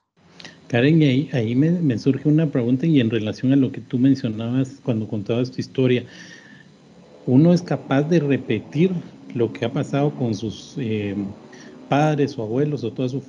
Karen, 0.67 0.99
ahí, 1.03 1.29
ahí 1.31 1.53
me, 1.53 1.69
me, 1.69 1.95
surge 1.99 2.27
una 2.27 2.47
pregunta 2.47 2.87
y 2.87 2.99
en 2.99 3.11
relación 3.11 3.53
a 3.53 3.55
lo 3.55 3.71
que 3.71 3.81
tú 3.81 3.99
mencionabas 3.99 4.79
cuando 4.83 5.07
contabas 5.07 5.51
tu 5.51 5.61
historia, 5.61 6.05
¿uno 7.27 7.53
es 7.53 7.61
capaz 7.61 8.01
de 8.01 8.19
repetir 8.19 8.93
lo 9.35 9.53
que 9.53 9.65
ha 9.65 9.71
pasado 9.71 10.09
con 10.15 10.33
sus 10.33 10.73
eh, 10.79 11.15
padres 11.87 12.37
o 12.37 12.43
abuelos 12.43 12.83
o 12.83 12.91
toda 12.91 13.09
su 13.09 13.23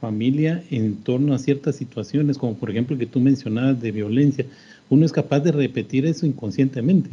familia 0.00 0.62
en 0.70 1.02
torno 1.02 1.34
a 1.34 1.38
ciertas 1.38 1.76
situaciones, 1.76 2.38
como 2.38 2.54
por 2.54 2.70
ejemplo 2.70 2.98
que 2.98 3.06
tú 3.06 3.20
mencionabas 3.20 3.80
de 3.80 3.90
violencia, 3.90 4.44
uno 4.90 5.06
es 5.06 5.12
capaz 5.12 5.40
de 5.40 5.52
repetir 5.52 6.04
eso 6.06 6.26
inconscientemente. 6.26 7.10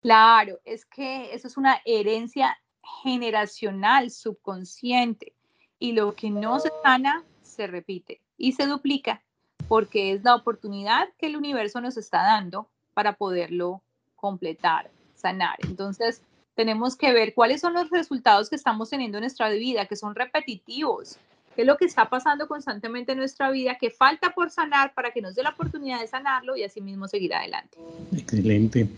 Claro, 0.00 0.58
es 0.64 0.84
que 0.84 1.32
eso 1.34 1.46
es 1.46 1.56
una 1.56 1.80
herencia 1.84 2.56
generacional, 3.02 4.10
subconsciente, 4.10 5.32
y 5.78 5.92
lo 5.92 6.14
que 6.14 6.30
no 6.30 6.58
se 6.60 6.70
sana 6.82 7.24
se 7.42 7.66
repite 7.66 8.20
y 8.38 8.52
se 8.52 8.66
duplica, 8.66 9.22
porque 9.68 10.12
es 10.12 10.24
la 10.24 10.34
oportunidad 10.34 11.08
que 11.18 11.26
el 11.26 11.36
universo 11.36 11.80
nos 11.80 11.96
está 11.96 12.22
dando 12.22 12.68
para 12.94 13.14
poderlo 13.14 13.82
completar, 14.16 14.90
sanar. 15.14 15.56
Entonces, 15.64 16.22
tenemos 16.54 16.96
que 16.96 17.12
ver 17.12 17.34
cuáles 17.34 17.60
son 17.60 17.74
los 17.74 17.90
resultados 17.90 18.50
que 18.50 18.56
estamos 18.56 18.90
teniendo 18.90 19.18
en 19.18 19.22
nuestra 19.22 19.48
vida, 19.50 19.86
que 19.86 19.96
son 19.96 20.14
repetitivos, 20.14 21.18
qué 21.54 21.62
es 21.62 21.66
lo 21.66 21.76
que 21.76 21.84
está 21.84 22.08
pasando 22.08 22.48
constantemente 22.48 23.12
en 23.12 23.18
nuestra 23.18 23.50
vida, 23.50 23.76
que 23.78 23.90
falta 23.90 24.30
por 24.30 24.50
sanar 24.50 24.94
para 24.94 25.10
que 25.12 25.22
nos 25.22 25.34
dé 25.34 25.42
la 25.42 25.50
oportunidad 25.50 26.00
de 26.00 26.06
sanarlo 26.06 26.56
y 26.56 26.64
así 26.64 26.80
mismo 26.80 27.08
seguir 27.08 27.34
adelante. 27.34 27.78
Excelente. 28.12 28.88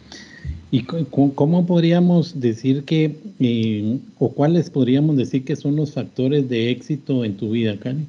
¿Y 0.71 0.83
cómo 0.85 1.67
podríamos 1.67 2.41
decir 2.41 2.85
que, 2.85 3.17
eh, 3.39 4.01
o 4.19 4.33
cuáles 4.33 4.71
podríamos 4.71 5.17
decir 5.17 5.45
que 5.45 5.55
son 5.55 5.77
los 5.77 5.95
factores 5.95 6.49
de 6.49 6.71
éxito 6.73 7.25
en 7.25 7.37
tu 7.37 7.51
vida, 7.51 7.79
Karen? 7.79 8.09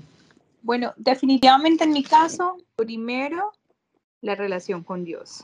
Bueno, 0.63 0.91
definitivamente 0.97 1.83
en 1.83 1.91
mi 1.91 2.01
caso, 2.01 2.57
primero, 2.75 3.51
la 4.21 4.33
relación 4.33 4.83
con 4.83 5.05
Dios. 5.05 5.43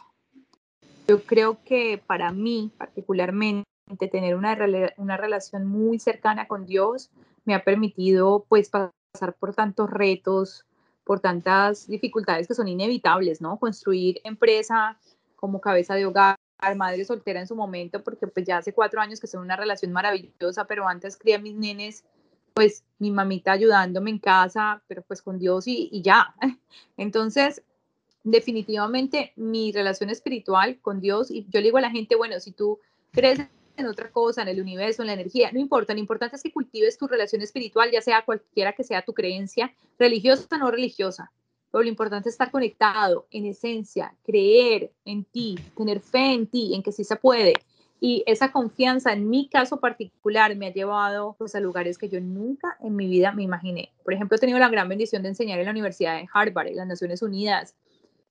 Yo 1.07 1.21
creo 1.21 1.59
que 1.63 2.01
para 2.07 2.31
mí 2.31 2.71
particularmente, 2.75 3.67
tener 3.97 4.35
una, 4.35 4.57
una 4.97 5.17
relación 5.17 5.65
muy 5.65 5.99
cercana 5.99 6.47
con 6.47 6.65
Dios 6.65 7.09
me 7.45 7.55
ha 7.55 7.63
permitido 7.63 8.45
pues 8.47 8.69
pasar 8.69 9.33
por 9.39 9.53
tantos 9.53 9.89
retos, 9.89 10.65
por 11.03 11.19
tantas 11.19 11.87
dificultades 11.87 12.47
que 12.47 12.53
son 12.53 12.67
inevitables, 12.67 13.41
¿no? 13.41 13.57
Construir 13.57 14.21
empresa 14.23 14.97
como 15.35 15.59
cabeza 15.59 15.95
de 15.95 16.05
hogar, 16.05 16.37
madre 16.75 17.03
soltera 17.03 17.39
en 17.39 17.47
su 17.47 17.55
momento, 17.55 18.03
porque 18.03 18.27
pues 18.27 18.45
ya 18.45 18.57
hace 18.57 18.73
cuatro 18.73 19.01
años 19.01 19.19
que 19.19 19.27
son 19.27 19.41
una 19.41 19.55
relación 19.55 19.91
maravillosa, 19.91 20.65
pero 20.65 20.87
antes 20.87 21.17
crié 21.17 21.39
mis 21.39 21.55
nenes, 21.55 22.05
pues 22.53 22.83
mi 22.99 23.09
mamita 23.09 23.53
ayudándome 23.53 24.11
en 24.11 24.19
casa, 24.19 24.83
pero 24.87 25.01
pues 25.01 25.21
con 25.21 25.39
Dios 25.39 25.67
y, 25.67 25.89
y 25.91 26.01
ya. 26.03 26.35
Entonces, 26.97 27.63
definitivamente 28.23 29.33
mi 29.35 29.71
relación 29.71 30.11
espiritual 30.11 30.79
con 30.81 31.01
Dios, 31.01 31.31
y 31.31 31.47
yo 31.49 31.59
le 31.59 31.65
digo 31.65 31.79
a 31.79 31.81
la 31.81 31.89
gente, 31.89 32.15
bueno, 32.15 32.39
si 32.39 32.51
tú 32.51 32.79
crees 33.11 33.39
en 33.81 33.87
otra 33.87 34.11
cosa, 34.11 34.41
en 34.41 34.47
el 34.47 34.61
universo, 34.61 35.03
en 35.03 35.07
la 35.07 35.13
energía, 35.13 35.51
no 35.51 35.59
importa, 35.59 35.93
lo 35.93 35.99
importante 35.99 36.35
es 36.35 36.43
que 36.43 36.51
cultives 36.51 36.97
tu 36.97 37.07
relación 37.07 37.41
espiritual, 37.41 37.91
ya 37.91 38.01
sea 38.01 38.23
cualquiera 38.23 38.73
que 38.73 38.83
sea 38.83 39.01
tu 39.01 39.13
creencia, 39.13 39.73
religiosa 39.99 40.47
o 40.51 40.57
no 40.57 40.71
religiosa. 40.71 41.31
Pero 41.71 41.83
lo 41.83 41.89
importante 41.89 42.29
es 42.29 42.35
estar 42.35 42.51
conectado, 42.51 43.27
en 43.31 43.45
esencia, 43.45 44.13
creer 44.23 44.91
en 45.05 45.23
ti, 45.23 45.57
tener 45.75 46.01
fe 46.01 46.33
en 46.33 46.47
ti, 46.47 46.73
en 46.75 46.83
que 46.83 46.91
sí 46.91 47.03
se 47.03 47.15
puede. 47.15 47.53
Y 48.03 48.23
esa 48.25 48.51
confianza, 48.51 49.13
en 49.13 49.29
mi 49.29 49.47
caso 49.47 49.79
particular, 49.79 50.55
me 50.55 50.67
ha 50.67 50.73
llevado 50.73 51.35
pues, 51.37 51.53
a 51.53 51.59
lugares 51.59 51.99
que 51.99 52.09
yo 52.09 52.19
nunca 52.19 52.75
en 52.81 52.95
mi 52.95 53.07
vida 53.07 53.31
me 53.31 53.43
imaginé. 53.43 53.93
Por 54.03 54.13
ejemplo, 54.13 54.35
he 54.35 54.39
tenido 54.39 54.57
la 54.57 54.69
gran 54.69 54.89
bendición 54.89 55.21
de 55.21 55.29
enseñar 55.29 55.59
en 55.59 55.65
la 55.65 55.71
Universidad 55.71 56.17
de 56.17 56.27
Harvard, 56.33 56.67
en 56.67 56.77
las 56.77 56.87
Naciones 56.87 57.21
Unidas. 57.21 57.75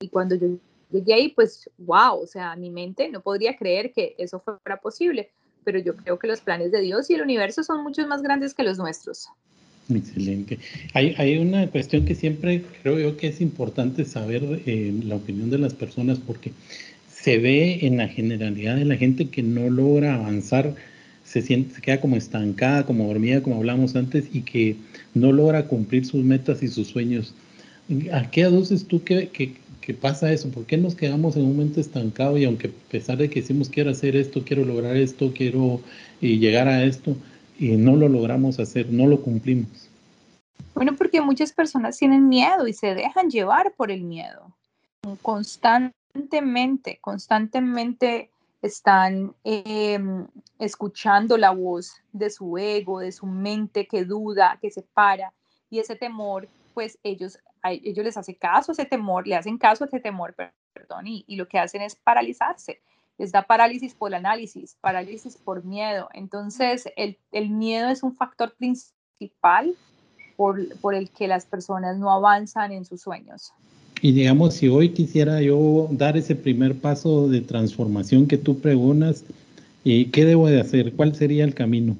Y 0.00 0.09
cuando 0.09 0.35
yo 0.35 0.49
llegué 0.90 1.14
ahí, 1.14 1.28
pues, 1.28 1.71
wow, 1.78 2.21
o 2.21 2.26
sea, 2.26 2.57
mi 2.57 2.69
mente 2.69 3.09
no 3.09 3.21
podría 3.21 3.57
creer 3.57 3.92
que 3.92 4.16
eso 4.19 4.40
fuera 4.40 4.80
posible, 4.80 5.30
pero 5.64 5.79
yo 5.79 5.97
creo 5.97 6.19
que 6.19 6.26
los 6.26 6.40
planes 6.40 6.73
de 6.73 6.81
Dios 6.81 7.11
y 7.11 7.14
el 7.14 7.23
universo 7.23 7.62
son 7.62 7.83
muchos 7.83 8.07
más 8.07 8.23
grandes 8.23 8.55
que 8.55 8.62
los 8.62 8.79
nuestros. 8.79 9.29
Excelente. 9.88 10.59
Hay, 10.95 11.14
hay 11.19 11.38
una 11.38 11.67
cuestión 11.69 12.05
que 12.05 12.14
siempre 12.14 12.62
creo 12.83 12.99
yo 12.99 13.17
que 13.17 13.29
es 13.29 13.40
importante 13.40 14.05
saber 14.05 14.62
eh, 14.67 14.95
la 15.05 15.17
opinión 15.17 15.50
de 15.50 15.59
las 15.59 15.75
personas 15.75 16.19
porque 16.19 16.52
se 17.12 17.38
ve 17.38 17.81
en 17.83 17.97
la 17.97 18.09
generalidad 18.09 18.76
de 18.76 18.85
la 18.85 18.97
gente 18.97 19.29
que 19.29 19.43
no 19.43 19.69
logra 19.69 20.14
avanzar 20.14 20.75
se, 21.31 21.43
siente, 21.43 21.76
se 21.76 21.81
queda 21.81 22.00
como 22.00 22.17
estancada, 22.17 22.85
como 22.85 23.07
dormida, 23.07 23.40
como 23.40 23.57
hablamos 23.57 23.95
antes, 23.95 24.25
y 24.33 24.43
que 24.43 24.76
no 25.14 25.31
logra 25.31 25.67
cumplir 25.67 26.05
sus 26.05 26.25
metas 26.25 26.61
y 26.62 26.67
sus 26.69 26.88
sueños. 26.88 27.35
¿A 28.12 28.30
qué 28.30 28.44
aduces 28.44 28.87
tú 28.87 29.02
que, 29.02 29.56
pasa 30.00 30.32
eso? 30.32 30.49
¿Por 30.50 30.66
qué 30.66 30.76
nos 30.76 30.94
quedamos 30.94 31.35
en 31.35 31.42
un 31.42 31.56
momento 31.56 31.80
estancado 31.80 32.38
y 32.38 32.44
aunque 32.44 32.68
a 32.68 32.90
pesar 32.90 33.18
de 33.18 33.28
que 33.28 33.40
decimos 33.40 33.68
quiero 33.68 33.90
hacer 33.90 34.14
esto, 34.14 34.44
quiero 34.44 34.64
lograr 34.64 34.97
esto, 34.97 35.32
quiero 35.35 35.80
eh, 36.20 36.38
llegar 36.38 36.68
a 36.68 36.85
esto, 36.85 37.16
y 37.61 37.76
no 37.76 37.94
lo 37.94 38.09
logramos 38.09 38.59
hacer, 38.59 38.90
no 38.90 39.06
lo 39.06 39.20
cumplimos? 39.20 39.90
Bueno, 40.75 40.97
porque 40.97 41.20
muchas 41.20 41.52
personas 41.52 41.99
tienen 41.99 42.28
miedo 42.28 42.66
y 42.66 42.73
se 42.73 42.94
dejan 42.94 43.28
llevar 43.28 43.75
por 43.76 43.90
el 43.90 44.02
miedo. 44.02 44.56
Constantemente, 45.20 46.99
constantemente 47.02 48.30
están 48.62 49.35
em, 49.44 50.26
escuchando 50.59 51.37
la 51.37 51.50
voz 51.50 52.00
de 52.12 52.30
su 52.30 52.56
ego, 52.56 53.00
de 53.00 53.12
su 53.12 53.26
mente 53.26 53.87
que 53.87 54.04
duda, 54.04 54.59
que 54.61 54.70
se 54.70 54.82
para, 54.82 55.32
y 55.68 55.80
ese 55.80 55.97
temor, 55.97 56.49
pues 56.73 56.99
ellos, 57.02 57.38
ellos 57.64 58.05
les 58.05 58.17
hace 58.17 58.37
caso 58.37 58.73
a 58.73 58.75
ese 58.75 58.85
temor, 58.85 59.26
le 59.26 59.37
hacen 59.37 59.59
caso 59.59 59.85
a 59.85 59.87
ese 59.87 60.00
temor, 60.00 60.35
perdón, 60.73 61.07
y, 61.07 61.25
y 61.26 61.37
lo 61.37 61.49
que 61.49 61.59
hacen 61.59 61.83
es 61.83 61.95
paralizarse. 61.95 62.81
Les 63.19 63.33
da 63.33 63.43
parálisis 63.43 63.95
por 63.95 64.11
el 64.11 64.14
análisis, 64.14 64.76
parálisis 64.81 65.37
por 65.37 65.64
miedo. 65.64 66.09
Entonces, 66.14 66.88
el, 66.97 67.19
el 67.33 67.50
miedo 67.50 67.90
es 67.90 68.02
un 68.02 68.14
factor 68.14 68.55
principal 68.57 69.75
por, 70.37 70.75
por 70.79 70.95
el 70.95 71.11
que 71.11 71.29
las 71.29 71.45
personas 71.45 71.99
no 71.99 72.11
avanzan 72.11 72.73
en 72.73 72.87
sus 72.87 73.02
sueños. 73.02 73.52
Y 74.00 74.12
digamos, 74.12 74.55
si 74.55 74.69
hoy 74.69 74.95
quisiera 74.95 75.43
yo 75.43 75.88
dar 75.90 76.17
ese 76.17 76.35
primer 76.35 76.81
paso 76.81 77.29
de 77.29 77.43
transformación 77.43 78.26
que 78.26 78.38
tú 78.38 78.59
preguntas, 78.59 79.25
¿qué 79.85 80.25
debo 80.25 80.49
de 80.49 80.59
hacer? 80.59 80.95
¿Cuál 80.95 81.14
sería 81.14 81.45
el 81.45 81.55
camino? 81.55 81.97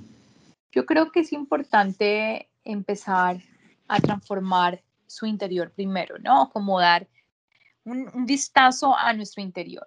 Yo 0.73 0.87
creo 0.87 1.13
que 1.13 1.21
es 1.21 1.35
importante 1.35 2.49
empezar 2.65 3.43
a 3.89 4.01
transformar 4.01 4.81
su 5.11 5.27
interior 5.27 5.73
primero, 5.73 6.19
¿no? 6.19 6.51
Como 6.51 6.81
dar 6.81 7.07
un, 7.85 8.11
un 8.15 8.27
vistazo 8.27 8.97
a 8.97 9.13
nuestro 9.13 9.43
interior. 9.43 9.87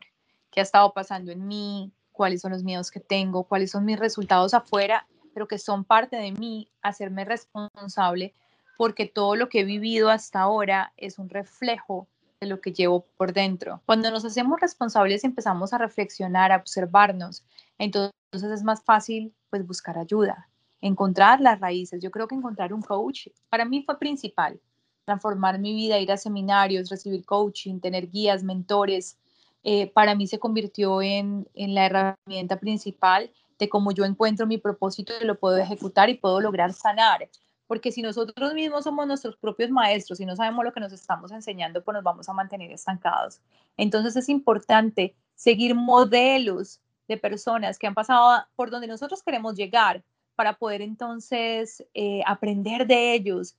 ¿Qué 0.51 0.59
ha 0.59 0.63
estado 0.63 0.93
pasando 0.93 1.31
en 1.31 1.47
mí? 1.47 1.91
¿Cuáles 2.11 2.41
son 2.41 2.51
los 2.51 2.63
miedos 2.63 2.91
que 2.91 2.99
tengo? 2.99 3.43
¿Cuáles 3.43 3.71
son 3.71 3.85
mis 3.85 3.99
resultados 3.99 4.53
afuera? 4.53 5.07
Pero 5.33 5.47
que 5.47 5.57
son 5.57 5.83
parte 5.83 6.15
de 6.15 6.31
mí, 6.31 6.69
hacerme 6.81 7.25
responsable 7.25 8.33
porque 8.77 9.05
todo 9.05 9.35
lo 9.35 9.49
que 9.49 9.61
he 9.61 9.63
vivido 9.63 10.09
hasta 10.09 10.41
ahora 10.41 10.93
es 10.97 11.19
un 11.19 11.29
reflejo 11.29 12.07
de 12.39 12.47
lo 12.47 12.59
que 12.59 12.73
llevo 12.73 13.05
por 13.17 13.33
dentro. 13.33 13.81
Cuando 13.85 14.11
nos 14.11 14.25
hacemos 14.25 14.59
responsables 14.59 15.23
empezamos 15.23 15.73
a 15.73 15.77
reflexionar, 15.77 16.51
a 16.51 16.57
observarnos, 16.57 17.45
entonces 17.77 18.11
es 18.33 18.63
más 18.63 18.83
fácil 18.83 19.33
pues 19.49 19.65
buscar 19.65 19.97
ayuda, 19.97 20.49
encontrar 20.81 21.39
las 21.39 21.59
raíces. 21.59 22.01
Yo 22.01 22.11
creo 22.11 22.27
que 22.27 22.35
encontrar 22.35 22.73
un 22.73 22.81
coach 22.81 23.27
para 23.49 23.65
mí 23.65 23.83
fue 23.83 23.97
principal. 23.97 24.59
Transformar 25.05 25.59
mi 25.59 25.73
vida, 25.73 25.99
ir 25.99 26.11
a 26.11 26.17
seminarios, 26.17 26.89
recibir 26.89 27.25
coaching, 27.25 27.79
tener 27.79 28.09
guías, 28.09 28.43
mentores, 28.43 29.17
eh, 29.63 29.87
para 29.87 30.15
mí 30.15 30.27
se 30.27 30.39
convirtió 30.39 31.01
en, 31.01 31.47
en 31.53 31.73
la 31.73 31.85
herramienta 31.85 32.59
principal 32.59 33.31
de 33.59 33.69
cómo 33.69 33.91
yo 33.91 34.03
encuentro 34.05 34.45
mi 34.45 34.57
propósito 34.57 35.13
y 35.21 35.25
lo 35.25 35.39
puedo 35.39 35.57
ejecutar 35.57 36.09
y 36.09 36.15
puedo 36.15 36.41
lograr 36.41 36.73
sanar 36.73 37.29
porque 37.67 37.91
si 37.91 38.01
nosotros 38.01 38.53
mismos 38.53 38.83
somos 38.83 39.07
nuestros 39.07 39.35
propios 39.37 39.71
maestros 39.71 40.19
y 40.19 40.25
no 40.25 40.35
sabemos 40.35 40.63
lo 40.63 40.73
que 40.73 40.79
nos 40.79 40.93
estamos 40.93 41.31
enseñando, 41.31 41.83
pues 41.83 41.95
nos 41.95 42.03
vamos 42.03 42.29
a 42.29 42.33
mantener 42.33 42.71
estancados. 42.71 43.41
Entonces 43.77 44.15
es 44.15 44.29
importante 44.29 45.15
seguir 45.33 45.73
modelos 45.73 46.81
de 47.07 47.17
personas 47.17 47.79
que 47.79 47.87
han 47.87 47.93
pasado 47.93 48.45
por 48.55 48.69
donde 48.69 48.87
nosotros 48.87 49.23
queremos 49.23 49.55
llegar 49.55 50.03
para 50.35 50.57
poder 50.57 50.81
entonces 50.81 51.83
eh, 51.93 52.21
aprender 52.25 52.85
de 52.85 53.13
ellos 53.13 53.55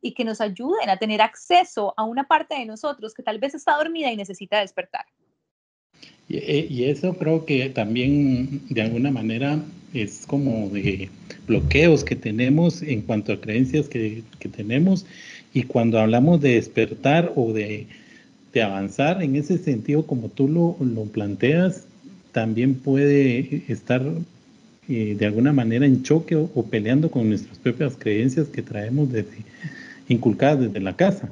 y 0.00 0.12
que 0.12 0.24
nos 0.24 0.40
ayuden 0.40 0.90
a 0.90 0.96
tener 0.96 1.20
acceso 1.20 1.94
a 1.96 2.04
una 2.04 2.24
parte 2.24 2.54
de 2.54 2.66
nosotros 2.66 3.14
que 3.14 3.22
tal 3.22 3.38
vez 3.38 3.54
está 3.54 3.76
dormida 3.76 4.12
y 4.12 4.16
necesita 4.16 4.60
despertar. 4.60 5.04
Eh, 6.28 6.66
y, 6.68 6.84
eso 6.84 7.14
creo 7.14 7.46
que 7.46 7.70
también 7.70 8.62
de 8.68 8.82
alguna 8.82 9.10
manera 9.10 9.58
es 9.94 10.26
como 10.26 10.68
de 10.68 11.08
bloqueos 11.46 12.04
que 12.04 12.16
tenemos 12.16 12.82
en 12.82 13.00
cuanto 13.00 13.32
a 13.32 13.40
creencias 13.40 13.88
que, 13.88 14.22
que 14.38 14.48
tenemos 14.50 15.06
y 15.54 15.62
cuando 15.62 15.98
hablamos 15.98 16.42
de 16.42 16.54
despertar 16.54 17.32
o 17.34 17.54
de, 17.54 17.86
de 18.52 18.62
avanzar 18.62 19.22
en 19.22 19.36
ese 19.36 19.56
sentido 19.58 20.06
como 20.06 20.28
tú 20.28 20.48
lo, 20.48 20.76
lo 20.84 21.04
planteas, 21.04 21.86
también 22.32 22.74
puede 22.74 23.62
estar 23.68 24.02
eh, 24.88 25.16
de 25.18 25.26
alguna 25.26 25.52
manera 25.52 25.86
en 25.86 26.02
choque 26.02 26.36
o, 26.36 26.66
peleando 26.70 27.10
con 27.10 27.28
nuestras 27.28 27.58
propias 27.58 27.96
creencias 27.96 28.48
que 28.48 28.62
traemos 28.62 29.10
desde, 29.12 29.44
inculcadas 30.08 30.60
desde 30.60 30.80
la 30.80 30.96
casa. 30.96 31.30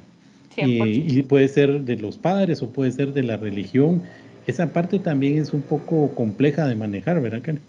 Y, 0.56 1.18
y, 1.18 1.22
puede 1.22 1.48
ser 1.48 1.82
de 1.82 1.96
los 1.96 2.16
padres 2.16 2.62
o 2.62 2.70
puede 2.70 2.90
ser 2.90 3.12
de 3.12 3.22
la 3.22 3.36
religión 3.36 4.02
esa 4.46 4.72
parte 4.72 5.00
también 5.00 5.38
es 5.38 5.52
un 5.52 5.62
poco 5.62 6.14
compleja 6.14 6.66
de 6.66 6.76
manejar, 6.76 7.20
¿verdad, 7.20 7.42
Karen? 7.42 7.62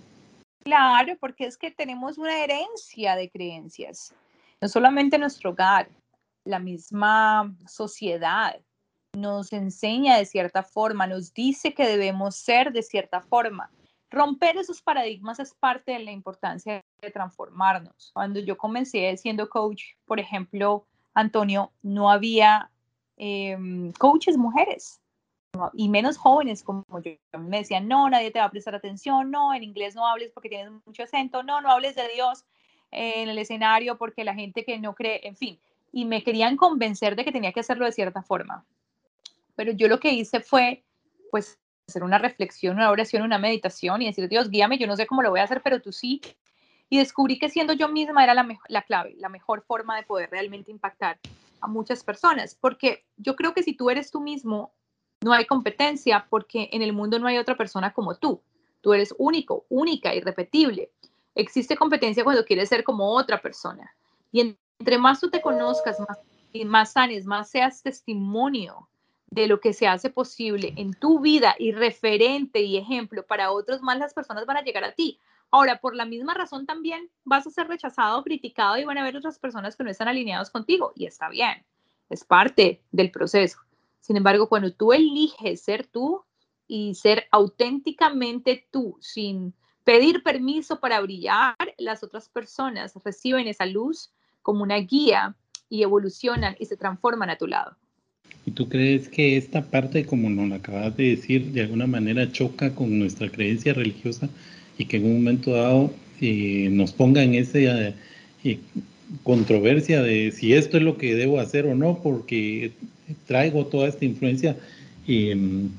Claro, 0.64 1.18
porque 1.20 1.46
es 1.46 1.58
que 1.58 1.72
tenemos 1.72 2.20
una 2.20 2.44
herencia 2.44 3.16
de 3.16 3.30
creencias, 3.30 4.14
no 4.62 4.68
solamente 4.68 5.18
nuestro 5.18 5.52
hogar, 5.52 5.90
la 6.46 6.60
misma 6.60 7.56
sociedad 7.68 8.60
nos 9.16 9.52
enseña 9.54 10.18
de 10.18 10.26
cierta 10.26 10.62
forma, 10.62 11.08
nos 11.08 11.34
dice 11.34 11.74
que 11.74 11.88
debemos 11.88 12.36
ser 12.36 12.72
de 12.72 12.84
cierta 12.84 13.22
forma. 13.22 13.72
Romper 14.12 14.58
esos 14.58 14.82
paradigmas 14.82 15.40
es 15.40 15.56
parte 15.56 15.94
de 15.94 16.00
la 16.00 16.12
importancia 16.12 16.82
de 17.02 17.12
transformarnos. 17.12 18.12
Cuando 18.14 18.40
yo 18.40 18.56
comencé 18.56 19.18
siendo 19.18 19.50
coach, 19.50 19.84
por 20.06 20.20
ejemplo, 20.20 20.86
Antonio, 21.18 21.72
no 21.82 22.12
había 22.12 22.70
em, 23.18 23.92
coaches 23.94 24.38
mujeres 24.38 25.02
y 25.74 25.90
menos 25.90 26.18
jóvenes 26.18 26.62
como 26.62 26.84
yo, 27.04 27.12
me 27.40 27.58
decían, 27.58 27.88
no, 27.88 28.08
nadie 28.10 28.30
te 28.30 28.38
va 28.38 28.46
a 28.46 28.52
prestar 28.52 28.76
atención, 28.76 29.32
no, 29.32 29.54
en 29.54 29.64
inglés 29.64 29.96
no 29.96 30.06
hables 30.08 30.32
porque 30.32 30.50
tienes 30.50 30.72
mucho 30.86 31.04
acento, 31.04 31.42
no, 31.42 31.60
no 31.62 31.72
hables 31.72 31.96
de 31.96 32.08
Dios 32.10 32.46
en 32.92 33.30
el 33.30 33.38
escenario 33.40 33.98
porque 33.98 34.24
la 34.24 34.36
gente 34.36 34.64
que 34.64 34.78
no 34.78 34.94
cree, 34.94 35.28
en 35.28 35.36
fin, 35.36 35.60
y 35.92 36.06
me 36.06 36.24
querían 36.24 36.56
convencer 36.56 37.16
de 37.16 37.26
que 37.26 37.32
tenía 37.32 37.52
que 37.52 37.62
hacerlo 37.62 37.86
de 37.86 37.92
cierta 37.92 38.22
forma. 38.22 38.64
Pero 39.56 39.72
yo 39.72 39.88
lo 39.88 40.00
que 40.00 40.12
hice 40.12 40.42
fue, 40.42 40.84
pues, 41.32 41.58
hacer 41.88 42.04
una 42.04 42.20
reflexión, 42.20 42.76
una 42.76 42.92
oración, 42.92 43.24
una 43.24 43.40
meditación 43.40 44.04
y 44.04 44.06
decir, 44.06 44.30
Dios, 44.30 44.52
guíame, 44.52 44.78
yo 44.78 44.86
no 44.86 44.96
sé 44.96 45.08
cómo 45.08 45.24
lo 45.24 45.32
voy 45.32 45.40
a 45.40 45.46
hacer, 45.46 45.64
pero 45.64 45.82
tú 45.82 45.92
sí. 45.92 46.22
Y 46.90 46.98
descubrí 46.98 47.38
que 47.38 47.50
siendo 47.50 47.74
yo 47.74 47.90
misma 47.90 48.24
era 48.24 48.34
la, 48.34 48.48
la 48.68 48.82
clave, 48.84 49.16
la 49.18 49.30
mejor 49.30 49.64
forma 49.64 49.98
de 49.98 50.04
poder 50.04 50.30
realmente 50.30 50.72
impactar 50.72 51.20
a 51.60 51.68
muchas 51.68 52.04
personas, 52.04 52.56
porque 52.56 53.06
yo 53.18 53.36
creo 53.36 53.54
que 53.54 53.64
si 53.64 53.74
tú 53.74 53.90
eres 53.90 54.12
tú 54.12 54.22
mismo, 54.22 54.72
no 55.22 55.34
hay 55.34 55.46
competencia 55.46 56.28
porque 56.30 56.70
en 56.72 56.82
el 56.82 56.94
mundo 56.94 57.20
no 57.20 57.28
hay 57.28 57.38
otra 57.38 57.58
persona 57.58 57.94
como 57.94 58.16
tú. 58.16 58.42
Tú 58.82 58.94
eres 58.94 59.14
único, 59.18 59.66
única, 59.70 60.14
irrepetible. 60.14 60.92
Existe 61.36 61.76
competencia 61.76 62.24
cuando 62.24 62.46
quieres 62.46 62.70
ser 62.70 62.84
como 62.84 63.12
otra 63.12 63.42
persona. 63.42 63.96
Y 64.32 64.56
entre 64.80 64.98
más 64.98 65.20
tú 65.20 65.30
te 65.30 65.42
conozcas, 65.42 66.00
más, 66.00 66.20
y 66.54 66.66
más 66.66 66.94
sanes, 66.94 67.26
más 67.26 67.50
seas 67.50 67.82
testimonio 67.82 68.88
de 69.30 69.48
lo 69.48 69.60
que 69.60 69.74
se 69.74 69.88
hace 69.88 70.10
posible 70.10 70.74
en 70.78 70.94
tu 70.94 71.20
vida 71.20 71.56
y 71.60 71.72
referente 71.72 72.62
y 72.62 72.78
ejemplo 72.78 73.26
para 73.26 73.52
otros, 73.52 73.82
más 73.82 73.98
las 73.98 74.14
personas 74.14 74.46
van 74.46 74.58
a 74.58 74.64
llegar 74.64 74.84
a 74.84 74.94
ti. 74.94 75.20
Ahora, 75.52 75.80
por 75.80 75.96
la 75.96 76.06
misma 76.06 76.34
razón 76.34 76.66
también 76.66 77.10
vas 77.24 77.48
a 77.48 77.52
ser 77.52 77.68
rechazado, 77.68 78.24
criticado 78.24 78.78
y 78.78 78.84
van 78.84 78.98
a 78.98 79.02
haber 79.02 79.16
otras 79.16 79.40
personas 79.40 79.76
que 79.76 79.84
no 79.84 79.90
están 79.90 80.08
alineados 80.08 80.50
contigo 80.50 80.92
y 80.96 81.06
está 81.06 81.30
bien, 81.30 81.64
es 82.10 82.24
parte 82.24 82.82
del 82.92 83.12
proceso. 83.12 83.60
Sin 84.02 84.18
embargo, 84.18 84.50
cuando 84.50 84.74
tú 84.74 84.94
eliges 84.94 85.62
ser 85.62 85.86
tú 85.88 86.24
y 86.68 86.96
ser 86.96 87.26
auténticamente 87.32 88.68
tú, 88.72 88.98
sin 89.00 89.54
pedir 89.84 90.22
permiso 90.22 90.82
para 90.82 91.00
brillar, 91.00 91.56
las 91.78 92.04
otras 92.04 92.28
personas 92.28 92.94
reciben 93.06 93.48
esa 93.48 93.66
luz 93.66 94.12
como 94.42 94.64
una 94.64 94.78
guía 94.78 95.36
y 95.70 95.84
evolucionan 95.84 96.56
y 96.60 96.66
se 96.66 96.76
transforman 96.76 97.30
a 97.30 97.38
tu 97.38 97.48
lado. 97.48 97.78
¿Y 98.46 98.52
tú 98.52 98.68
crees 98.68 99.10
que 99.10 99.38
esta 99.38 99.62
parte, 99.62 100.06
como 100.06 100.30
nos 100.30 100.58
acabas 100.58 100.96
de 100.96 101.10
decir, 101.16 101.52
de 101.52 101.62
alguna 101.62 101.88
manera 101.88 102.32
choca 102.32 102.74
con 102.76 102.98
nuestra 102.98 103.30
creencia 103.30 103.74
religiosa 103.74 104.30
y 104.78 104.86
que 104.86 104.98
en 104.98 105.06
un 105.06 105.16
momento 105.16 105.52
dado 105.52 105.92
eh, 106.22 106.70
nos 106.72 106.92
ponga 106.92 107.24
en 107.24 107.36
esa 107.36 107.60
eh, 107.60 108.60
controversia 109.24 110.02
de 110.02 110.32
si 110.32 110.54
esto 110.54 110.78
es 110.78 110.84
lo 110.84 110.98
que 110.98 111.16
debo 111.16 111.40
hacer 111.40 111.66
o 111.66 111.76
no, 111.76 112.02
porque 112.02 112.72
traigo 113.26 113.66
toda 113.66 113.88
esta 113.88 114.06
influencia 114.06 114.58
em, 115.08 115.70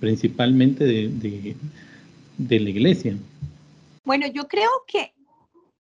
principalmente 0.00 0.84
de 0.84 2.60
la 2.60 2.70
iglesia. 2.70 3.16
Bueno, 4.04 4.26
yo 4.26 4.48
creo 4.48 4.70
que 4.86 5.12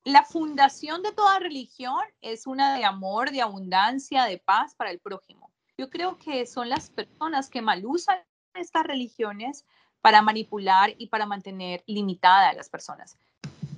la 0.05 0.23
fundación 0.23 1.01
de 1.01 1.11
toda 1.11 1.39
religión 1.39 1.99
es 2.21 2.45
una 2.45 2.77
de 2.77 2.85
amor, 2.85 3.31
de 3.31 3.41
abundancia, 3.41 4.25
de 4.25 4.37
paz 4.37 4.75
para 4.75 4.91
el 4.91 4.99
prójimo. 4.99 5.51
Yo 5.77 5.89
creo 5.89 6.17
que 6.19 6.45
son 6.45 6.69
las 6.69 6.91
personas 6.91 7.49
que 7.49 7.61
mal 7.61 7.83
usan 7.85 8.19
estas 8.53 8.85
religiones 8.85 9.65
para 10.05 10.21
manipular 10.21 10.93
y 10.99 11.07
para 11.07 11.25
mantener 11.25 11.83
limitada 11.87 12.49
a 12.49 12.53
las 12.53 12.69
personas. 12.69 13.17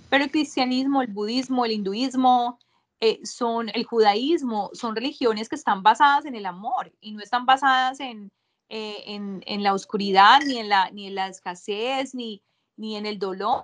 pero 0.10 0.26
el 0.26 0.30
cristianismo, 0.30 1.02
el 1.02 1.08
budismo, 1.08 1.64
el 1.64 1.72
hinduismo, 1.72 2.60
eh, 3.00 3.22
son 3.24 3.70
el 3.74 3.86
judaísmo, 3.86 4.70
son 4.74 4.94
religiones 4.94 5.48
que 5.48 5.56
están 5.56 5.84
basadas 5.84 6.26
en 6.26 6.36
el 6.36 6.46
amor 6.46 6.92
y 7.00 7.14
no 7.14 7.22
están 7.22 7.46
basadas 7.46 8.02
en, 8.02 8.30
eh, 8.68 9.04
en, 9.06 9.42
en, 9.46 9.64
la 9.64 9.74
oscuridad, 9.74 10.42
ni 10.46 10.58
en 10.58 10.68
la, 10.68 10.92
ni 10.92 11.08
en 11.08 11.16
la 11.16 11.30
escasez, 11.30 12.14
ni, 12.14 12.44
ni 12.76 12.98
en 12.98 13.06
el 13.06 13.20
dolor. 13.20 13.64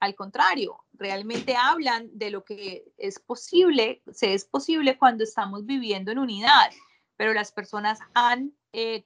Al 0.00 0.14
contrario, 0.14 0.82
realmente 0.94 1.54
hablan 1.54 2.08
de 2.14 2.30
lo 2.30 2.44
que 2.44 2.94
es 2.96 3.18
posible, 3.18 4.00
se 4.10 4.32
es 4.32 4.46
posible 4.46 4.96
cuando 4.96 5.22
estamos 5.24 5.66
viviendo 5.66 6.10
en 6.12 6.18
unidad, 6.18 6.70
pero 7.18 7.34
las 7.34 7.52
personas 7.52 7.98
han 8.14 8.54
eh, 8.72 9.02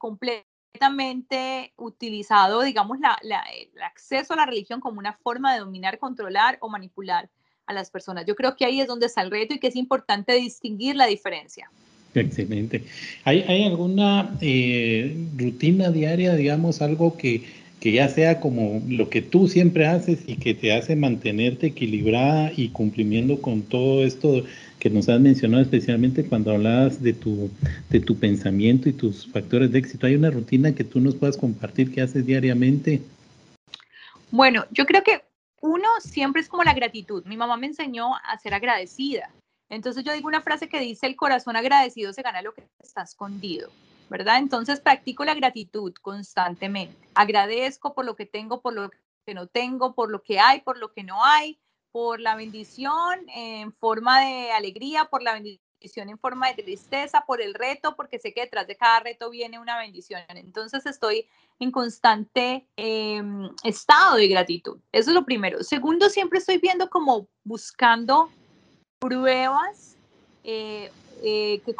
utilizado, 1.77 2.63
digamos, 2.63 2.99
la, 3.01 3.17
la, 3.23 3.43
el 3.43 3.83
acceso 3.83 4.35
a 4.35 4.37
la 4.37 4.47
religión 4.47 4.81
como 4.81 4.99
una 4.99 5.13
forma 5.13 5.55
de 5.55 5.61
dominar, 5.61 5.99
controlar 5.99 6.59
o 6.61 6.69
manipular 6.69 7.29
a 7.67 7.73
las 7.73 7.91
personas. 7.91 8.27
Yo 8.27 8.35
creo 8.35 8.57
que 8.57 8.65
ahí 8.65 8.81
es 8.81 8.87
donde 8.87 9.07
está 9.07 9.23
el 9.23 9.31
reto 9.31 9.55
y 9.55 9.59
que 9.59 9.69
es 9.69 9.77
importante 9.77 10.33
distinguir 10.35 10.97
la 10.97 11.07
diferencia. 11.07 11.71
Excelente. 12.15 12.85
¿Hay, 13.25 13.43
hay 13.49 13.65
alguna 13.65 14.37
eh, 14.41 15.17
rutina 15.37 15.91
diaria, 15.91 16.35
digamos, 16.35 16.81
algo 16.81 17.17
que, 17.17 17.64
que 17.85 17.93
ya 17.93 18.09
sea 18.09 18.41
como 18.41 18.81
lo 18.89 19.11
que 19.11 19.21
tú 19.21 19.47
siempre 19.47 19.87
haces 19.87 20.21
y 20.27 20.37
que 20.37 20.55
te 20.55 20.73
hace 20.73 20.97
mantenerte 20.97 21.67
equilibrada 21.67 22.51
y 22.57 22.71
cumpliendo 22.71 23.43
con 23.43 23.61
todo 23.61 24.03
esto 24.03 24.43
que 24.79 24.89
nos 24.89 25.11
has 25.11 25.21
mencionado, 25.21 25.63
especialmente 25.63 26.25
cuando 26.25 26.53
hablabas 26.53 27.03
de 27.03 27.13
tu, 27.13 27.51
de 27.91 28.01
tu 28.01 28.17
pensamiento 28.17 28.89
y 28.89 28.95
tus 28.95 29.31
factores 29.31 29.71
de 29.71 29.81
éxito? 29.81 30.07
¿Hay 30.07 30.15
una 30.15 30.31
rutina 30.31 30.75
que 30.75 30.83
tú 30.83 30.99
nos 30.99 31.15
puedas 31.15 31.37
compartir 31.37 31.93
que 31.93 32.01
haces 32.01 32.25
diariamente? 32.25 33.03
Bueno, 34.31 34.65
yo 34.71 34.87
creo 34.87 35.03
que 35.03 35.21
uno 35.61 35.89
siempre 36.01 36.41
es 36.41 36.49
como 36.49 36.65
la 36.65 36.73
gratitud. 36.73 37.23
Mi 37.27 37.37
mamá 37.37 37.59
me 37.59 37.67
enseñó 37.67 38.15
a 38.17 38.39
ser 38.39 38.55
agradecida. 38.55 39.29
Entonces 39.69 40.05
yo 40.05 40.15
digo 40.15 40.29
una 40.29 40.41
frase 40.41 40.71
que 40.71 40.81
dice, 40.81 41.07
el 41.07 41.17
corazón 41.17 41.55
agradecido 41.55 42.15
se 42.15 42.23
gana 42.23 42.41
lo 42.41 42.55
que 42.55 42.63
está 42.83 43.03
escondido, 43.03 43.69
¿verdad? 44.09 44.39
Entonces 44.39 44.81
practico 44.81 45.25
la 45.25 45.35
gratitud 45.35 45.93
constantemente. 46.01 47.09
Agradezco 47.15 47.95
por 47.95 48.05
lo 48.05 48.17
que 48.17 48.27
tengo, 48.27 48.61
por 48.61 48.75
lo 48.75 48.91
que 49.27 49.35
no 49.35 49.47
tengo, 49.47 49.95
por 49.95 50.11
lo 50.11 50.23
que 50.23 50.39
hay, 50.39 50.61
por 50.61 50.79
lo 50.79 50.93
que 50.93 51.03
no 51.03 51.25
hay, 51.25 51.59
por 51.93 52.21
la 52.21 52.37
bendición 52.37 53.21
en 53.35 53.73
forma 53.73 54.21
de 54.21 54.53
alegría, 54.53 55.07
por 55.07 55.23
la 55.23 55.35
bendición 55.35 55.61
en 56.09 56.19
forma 56.19 56.49
de 56.49 56.63
tristeza, 56.63 57.25
por 57.27 57.41
el 57.41 57.55
reto, 57.55 57.95
porque 57.95 58.19
sé 58.19 58.33
que 58.33 58.43
detrás 58.43 58.67
de 58.67 58.77
cada 58.77 59.01
reto 59.01 59.31
viene 59.31 59.59
una 59.59 59.79
bendición. 59.79 60.23
Entonces 60.29 60.87
estoy 60.87 61.27
en 61.59 61.71
constante 61.71 62.67
em, 62.77 63.51
estado 63.63 64.17
de 64.17 64.29
gratitud. 64.29 64.79
Eso 64.93 65.11
es 65.11 65.15
lo 65.15 65.25
primero. 65.25 65.63
Segundo, 65.63 66.09
siempre 66.09 66.39
estoy 66.39 66.59
viendo 66.59 66.89
como 66.89 67.29
buscando 67.45 68.31
pruebas 68.99 69.97
eh, 70.43 70.91
eh, 71.23 71.61
que 71.65 71.75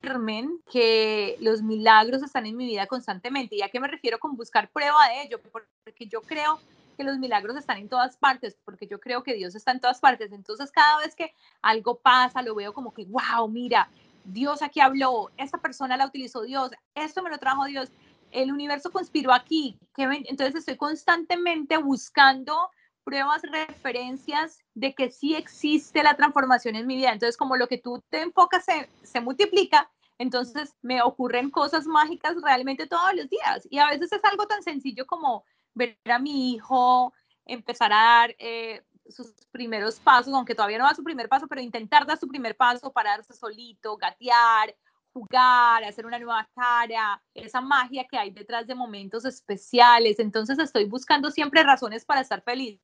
confirmen 0.00 0.60
que 0.70 1.36
los 1.40 1.62
milagros 1.62 2.22
están 2.22 2.46
en 2.46 2.56
mi 2.56 2.66
vida 2.66 2.86
constantemente. 2.86 3.56
¿Y 3.56 3.62
a 3.62 3.68
qué 3.68 3.80
me 3.80 3.88
refiero 3.88 4.18
con 4.18 4.36
buscar 4.36 4.70
prueba 4.70 5.08
de 5.08 5.22
ello? 5.22 5.40
Porque 5.40 6.06
yo 6.06 6.22
creo 6.22 6.60
que 6.96 7.04
los 7.04 7.18
milagros 7.18 7.56
están 7.56 7.78
en 7.78 7.88
todas 7.88 8.16
partes, 8.16 8.56
porque 8.64 8.86
yo 8.86 9.00
creo 9.00 9.22
que 9.22 9.34
Dios 9.34 9.54
está 9.54 9.72
en 9.72 9.80
todas 9.80 10.00
partes. 10.00 10.32
Entonces, 10.32 10.70
cada 10.72 10.98
vez 10.98 11.14
que 11.14 11.32
algo 11.62 11.98
pasa, 11.98 12.42
lo 12.42 12.54
veo 12.54 12.72
como 12.72 12.92
que, 12.92 13.04
wow, 13.06 13.48
mira, 13.48 13.88
Dios 14.24 14.62
aquí 14.62 14.80
habló, 14.80 15.30
esta 15.36 15.58
persona 15.58 15.96
la 15.96 16.06
utilizó 16.06 16.42
Dios, 16.42 16.72
esto 16.94 17.22
me 17.22 17.30
lo 17.30 17.38
trajo 17.38 17.64
Dios, 17.64 17.90
el 18.30 18.52
universo 18.52 18.90
conspiró 18.90 19.32
aquí. 19.32 19.78
Entonces, 19.96 20.56
estoy 20.56 20.76
constantemente 20.76 21.76
buscando 21.78 22.70
pruebas, 23.04 23.42
referencias 23.42 24.58
de 24.78 24.94
que 24.94 25.10
sí 25.10 25.34
existe 25.34 26.02
la 26.04 26.14
transformación 26.14 26.76
en 26.76 26.86
mi 26.86 26.96
vida. 26.96 27.12
Entonces, 27.12 27.36
como 27.36 27.56
lo 27.56 27.66
que 27.66 27.78
tú 27.78 28.02
te 28.10 28.22
enfocas 28.22 28.64
se, 29.02 29.20
multiplica, 29.20 29.90
entonces 30.18 30.74
me 30.82 31.02
ocurren 31.02 31.50
cosas 31.50 31.86
mágicas 31.86 32.36
realmente 32.42 32.86
todos 32.86 33.12
los 33.14 33.28
días. 33.28 33.66
Y 33.70 33.78
a 33.78 33.88
veces 33.88 34.12
es 34.12 34.24
algo 34.24 34.46
tan 34.46 34.62
sencillo 34.62 35.04
como 35.06 35.44
ver 35.74 35.98
a 36.04 36.18
mi 36.20 36.52
hijo 36.52 37.12
empezar 37.44 37.92
a 37.92 37.96
dar 37.96 38.36
eh, 38.38 38.82
sus 39.08 39.32
primeros 39.50 39.98
pasos, 39.98 40.32
aunque 40.32 40.54
todavía 40.54 40.78
no 40.78 40.84
da 40.84 40.94
su 40.94 41.02
primer 41.02 41.28
paso, 41.28 41.48
pero 41.48 41.60
intentar 41.60 42.06
dar 42.06 42.18
su 42.18 42.28
primer 42.28 42.56
paso, 42.56 42.92
pararse 42.92 43.34
solito, 43.34 43.96
gatear, 43.96 44.76
jugar, 45.12 45.82
hacer 45.82 46.06
una 46.06 46.20
nueva 46.20 46.48
cara, 46.54 47.20
esa 47.34 47.60
magia 47.60 48.06
que 48.08 48.18
hay 48.18 48.30
detrás 48.30 48.66
de 48.68 48.76
momentos 48.76 49.24
especiales. 49.24 50.20
Entonces 50.20 50.58
estoy 50.60 50.84
buscando 50.84 51.32
siempre 51.32 51.64
razones 51.64 52.04
para 52.04 52.20
estar 52.20 52.42
feliz, 52.42 52.78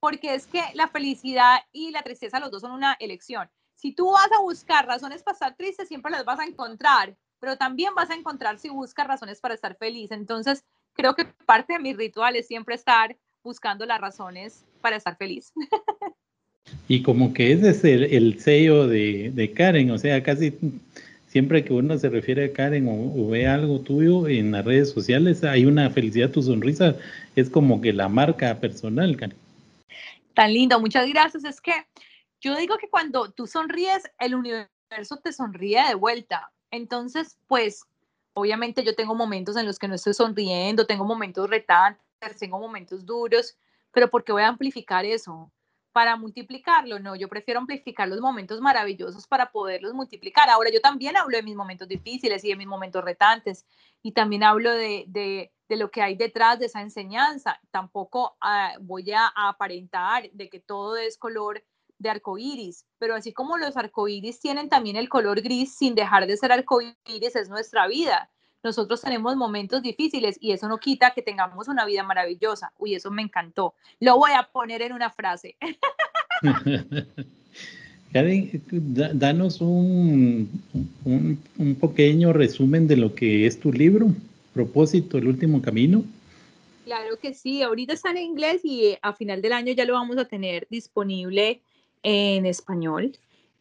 porque 0.00 0.34
es 0.34 0.46
que 0.46 0.62
la 0.74 0.88
felicidad 0.88 1.58
y 1.72 1.90
la 1.90 2.02
tristeza, 2.02 2.40
los 2.40 2.50
dos 2.50 2.62
son 2.62 2.72
una 2.72 2.96
elección. 3.00 3.48
Si 3.74 3.92
tú 3.92 4.10
vas 4.10 4.30
a 4.36 4.42
buscar 4.42 4.86
razones 4.86 5.22
para 5.22 5.34
estar 5.34 5.56
triste, 5.56 5.86
siempre 5.86 6.10
las 6.10 6.24
vas 6.24 6.40
a 6.40 6.44
encontrar, 6.44 7.16
pero 7.40 7.56
también 7.56 7.94
vas 7.94 8.10
a 8.10 8.14
encontrar 8.14 8.58
si 8.58 8.68
buscas 8.68 9.06
razones 9.06 9.40
para 9.40 9.54
estar 9.54 9.76
feliz. 9.76 10.10
Entonces, 10.10 10.64
creo 10.94 11.14
que 11.14 11.24
parte 11.46 11.74
de 11.74 11.78
mi 11.78 11.94
ritual 11.94 12.36
es 12.36 12.46
siempre 12.46 12.74
estar 12.74 13.16
buscando 13.42 13.86
las 13.86 14.00
razones 14.00 14.64
para 14.80 14.96
estar 14.96 15.16
feliz. 15.16 15.52
Y 16.86 17.02
como 17.02 17.32
que 17.32 17.52
ese 17.52 17.70
es 17.70 17.84
el, 17.84 18.40
sello 18.40 18.86
de, 18.86 19.52
Karen, 19.56 19.90
o 19.90 19.98
sea, 19.98 20.22
casi 20.22 20.52
siempre 21.26 21.64
que 21.64 21.72
uno 21.72 21.96
se 21.98 22.08
refiere 22.08 22.46
a 22.46 22.52
Karen 22.52 22.86
o, 22.88 23.28
ve 23.28 23.46
algo 23.46 23.80
tuyo 23.80 24.28
en 24.28 24.52
las 24.52 24.64
redes 24.64 24.90
sociales, 24.90 25.44
hay 25.44 25.64
una 25.64 25.88
felicidad, 25.90 26.30
tu 26.30 26.42
sonrisa 26.42 26.96
es 27.36 27.48
como 27.48 27.80
que 27.80 27.92
la 27.92 28.08
marca 28.08 28.58
personal, 28.60 29.16
Karen. 29.16 29.47
Tan 30.34 30.52
lindo, 30.52 30.80
muchas 30.80 31.08
gracias. 31.08 31.44
Es 31.44 31.60
que 31.60 31.72
yo 32.40 32.56
digo 32.56 32.78
que 32.78 32.88
cuando 32.88 33.30
tú 33.32 33.46
sonríes, 33.46 34.10
el 34.18 34.34
universo 34.34 35.16
te 35.22 35.32
sonríe 35.32 35.82
de 35.88 35.94
vuelta. 35.94 36.52
Entonces, 36.70 37.38
pues 37.46 37.84
Obviamente 38.38 38.84
yo 38.84 38.94
tengo 38.94 39.16
momentos 39.16 39.56
en 39.56 39.66
los 39.66 39.80
que 39.80 39.88
no 39.88 39.96
estoy 39.96 40.14
sonriendo, 40.14 40.86
tengo 40.86 41.04
momentos 41.04 41.50
retantes, 41.50 42.38
tengo 42.38 42.60
momentos 42.60 43.04
duros, 43.04 43.56
pero 43.90 44.08
¿por 44.08 44.22
qué 44.22 44.30
voy 44.30 44.42
a 44.42 44.48
amplificar 44.48 45.04
eso? 45.04 45.50
Para 45.98 46.14
multiplicarlo, 46.14 47.00
no, 47.00 47.16
yo 47.16 47.26
prefiero 47.26 47.58
amplificar 47.58 48.06
los 48.06 48.20
momentos 48.20 48.60
maravillosos 48.60 49.26
para 49.26 49.50
poderlos 49.50 49.94
multiplicar. 49.94 50.48
Ahora, 50.48 50.70
yo 50.70 50.80
también 50.80 51.16
hablo 51.16 51.36
de 51.36 51.42
mis 51.42 51.56
momentos 51.56 51.88
difíciles 51.88 52.44
y 52.44 52.50
de 52.50 52.54
mis 52.54 52.68
momentos 52.68 53.02
retantes, 53.02 53.66
y 54.00 54.12
también 54.12 54.44
hablo 54.44 54.70
de, 54.70 55.06
de, 55.08 55.76
lo 55.76 55.90
que 55.90 56.00
hay 56.00 56.14
detrás 56.14 56.60
de 56.60 56.66
esa 56.66 56.82
enseñanza. 56.82 57.60
Tampoco 57.72 58.36
ah, 58.40 58.74
voy 58.80 59.10
a, 59.10 59.26
a 59.34 59.48
aparentar 59.48 60.30
de 60.30 60.48
que 60.48 60.60
todo 60.60 60.96
es 60.96 61.18
color 61.18 61.64
de 61.98 62.10
arcoíris, 62.10 62.86
pero 62.98 63.16
así 63.16 63.32
como 63.32 63.58
los 63.58 63.76
arcoíris 63.76 64.38
tienen 64.38 64.68
también 64.68 64.94
el 64.94 65.08
color 65.08 65.40
gris, 65.42 65.76
sin 65.76 65.96
dejar 65.96 66.28
de 66.28 66.36
ser 66.36 66.52
arcoíris, 66.52 67.34
es 67.34 67.48
nuestra 67.48 67.88
vida. 67.88 68.30
Nosotros 68.62 69.00
tenemos 69.00 69.36
momentos 69.36 69.82
difíciles 69.82 70.36
y 70.40 70.52
eso 70.52 70.68
no 70.68 70.78
quita 70.78 71.12
que 71.12 71.22
tengamos 71.22 71.68
una 71.68 71.84
vida 71.84 72.02
maravillosa. 72.02 72.72
Uy, 72.78 72.94
eso 72.94 73.10
me 73.10 73.22
encantó. 73.22 73.74
Lo 74.00 74.18
voy 74.18 74.32
a 74.32 74.42
poner 74.42 74.82
en 74.82 74.92
una 74.92 75.10
frase. 75.10 75.56
Karen, 78.12 78.62
danos 78.70 79.60
un, 79.60 80.48
un, 81.04 81.38
un, 81.58 81.74
pequeño 81.74 82.32
resumen 82.32 82.88
de 82.88 82.96
lo 82.96 83.14
que 83.14 83.46
es 83.46 83.60
tu 83.60 83.72
libro, 83.72 84.08
Propósito, 84.54 85.18
el 85.18 85.28
último 85.28 85.60
camino. 85.60 86.04
Claro 86.84 87.18
que 87.18 87.34
sí, 87.34 87.62
ahorita 87.62 87.92
está 87.92 88.10
en 88.12 88.18
inglés 88.18 88.62
y 88.64 88.96
a 89.02 89.12
final 89.12 89.42
del 89.42 89.52
año 89.52 89.74
ya 89.74 89.84
lo 89.84 89.92
vamos 89.92 90.16
a 90.16 90.24
tener 90.24 90.66
disponible 90.70 91.60
en 92.02 92.46
español. 92.46 93.12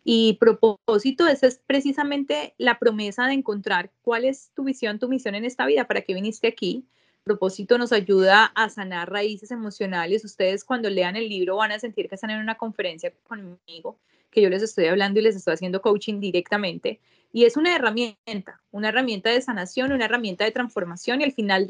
Y 0.09 0.37
propósito, 0.39 1.27
esa 1.27 1.47
es 1.47 1.59
precisamente 1.67 2.55
la 2.57 2.79
promesa 2.79 3.27
de 3.27 3.33
encontrar 3.33 3.91
cuál 4.01 4.23
es 4.23 4.51
tu 4.55 4.63
visión, 4.63 4.99
tu 4.99 5.09
misión 5.09 5.35
en 5.35 5.43
esta 5.43 5.65
vida, 5.65 5.85
para 5.85 5.99
qué 5.99 6.13
viniste 6.13 6.47
aquí. 6.47 6.85
Propósito 7.25 7.77
nos 7.77 7.91
ayuda 7.91 8.45
a 8.55 8.69
sanar 8.69 9.11
raíces 9.11 9.51
emocionales. 9.51 10.23
Ustedes 10.23 10.63
cuando 10.63 10.89
lean 10.89 11.17
el 11.17 11.27
libro 11.27 11.57
van 11.57 11.73
a 11.73 11.79
sentir 11.79 12.07
que 12.07 12.15
están 12.15 12.29
en 12.29 12.39
una 12.39 12.55
conferencia 12.55 13.11
conmigo, 13.23 13.99
que 14.31 14.41
yo 14.41 14.49
les 14.49 14.63
estoy 14.63 14.85
hablando 14.85 15.19
y 15.19 15.23
les 15.23 15.35
estoy 15.35 15.55
haciendo 15.55 15.81
coaching 15.81 16.21
directamente. 16.21 17.01
Y 17.33 17.43
es 17.43 17.57
una 17.57 17.75
herramienta, 17.75 18.61
una 18.71 18.87
herramienta 18.87 19.29
de 19.29 19.41
sanación, 19.41 19.91
una 19.91 20.05
herramienta 20.05 20.45
de 20.45 20.51
transformación. 20.51 21.19
Y 21.19 21.25
al 21.25 21.33
final, 21.33 21.67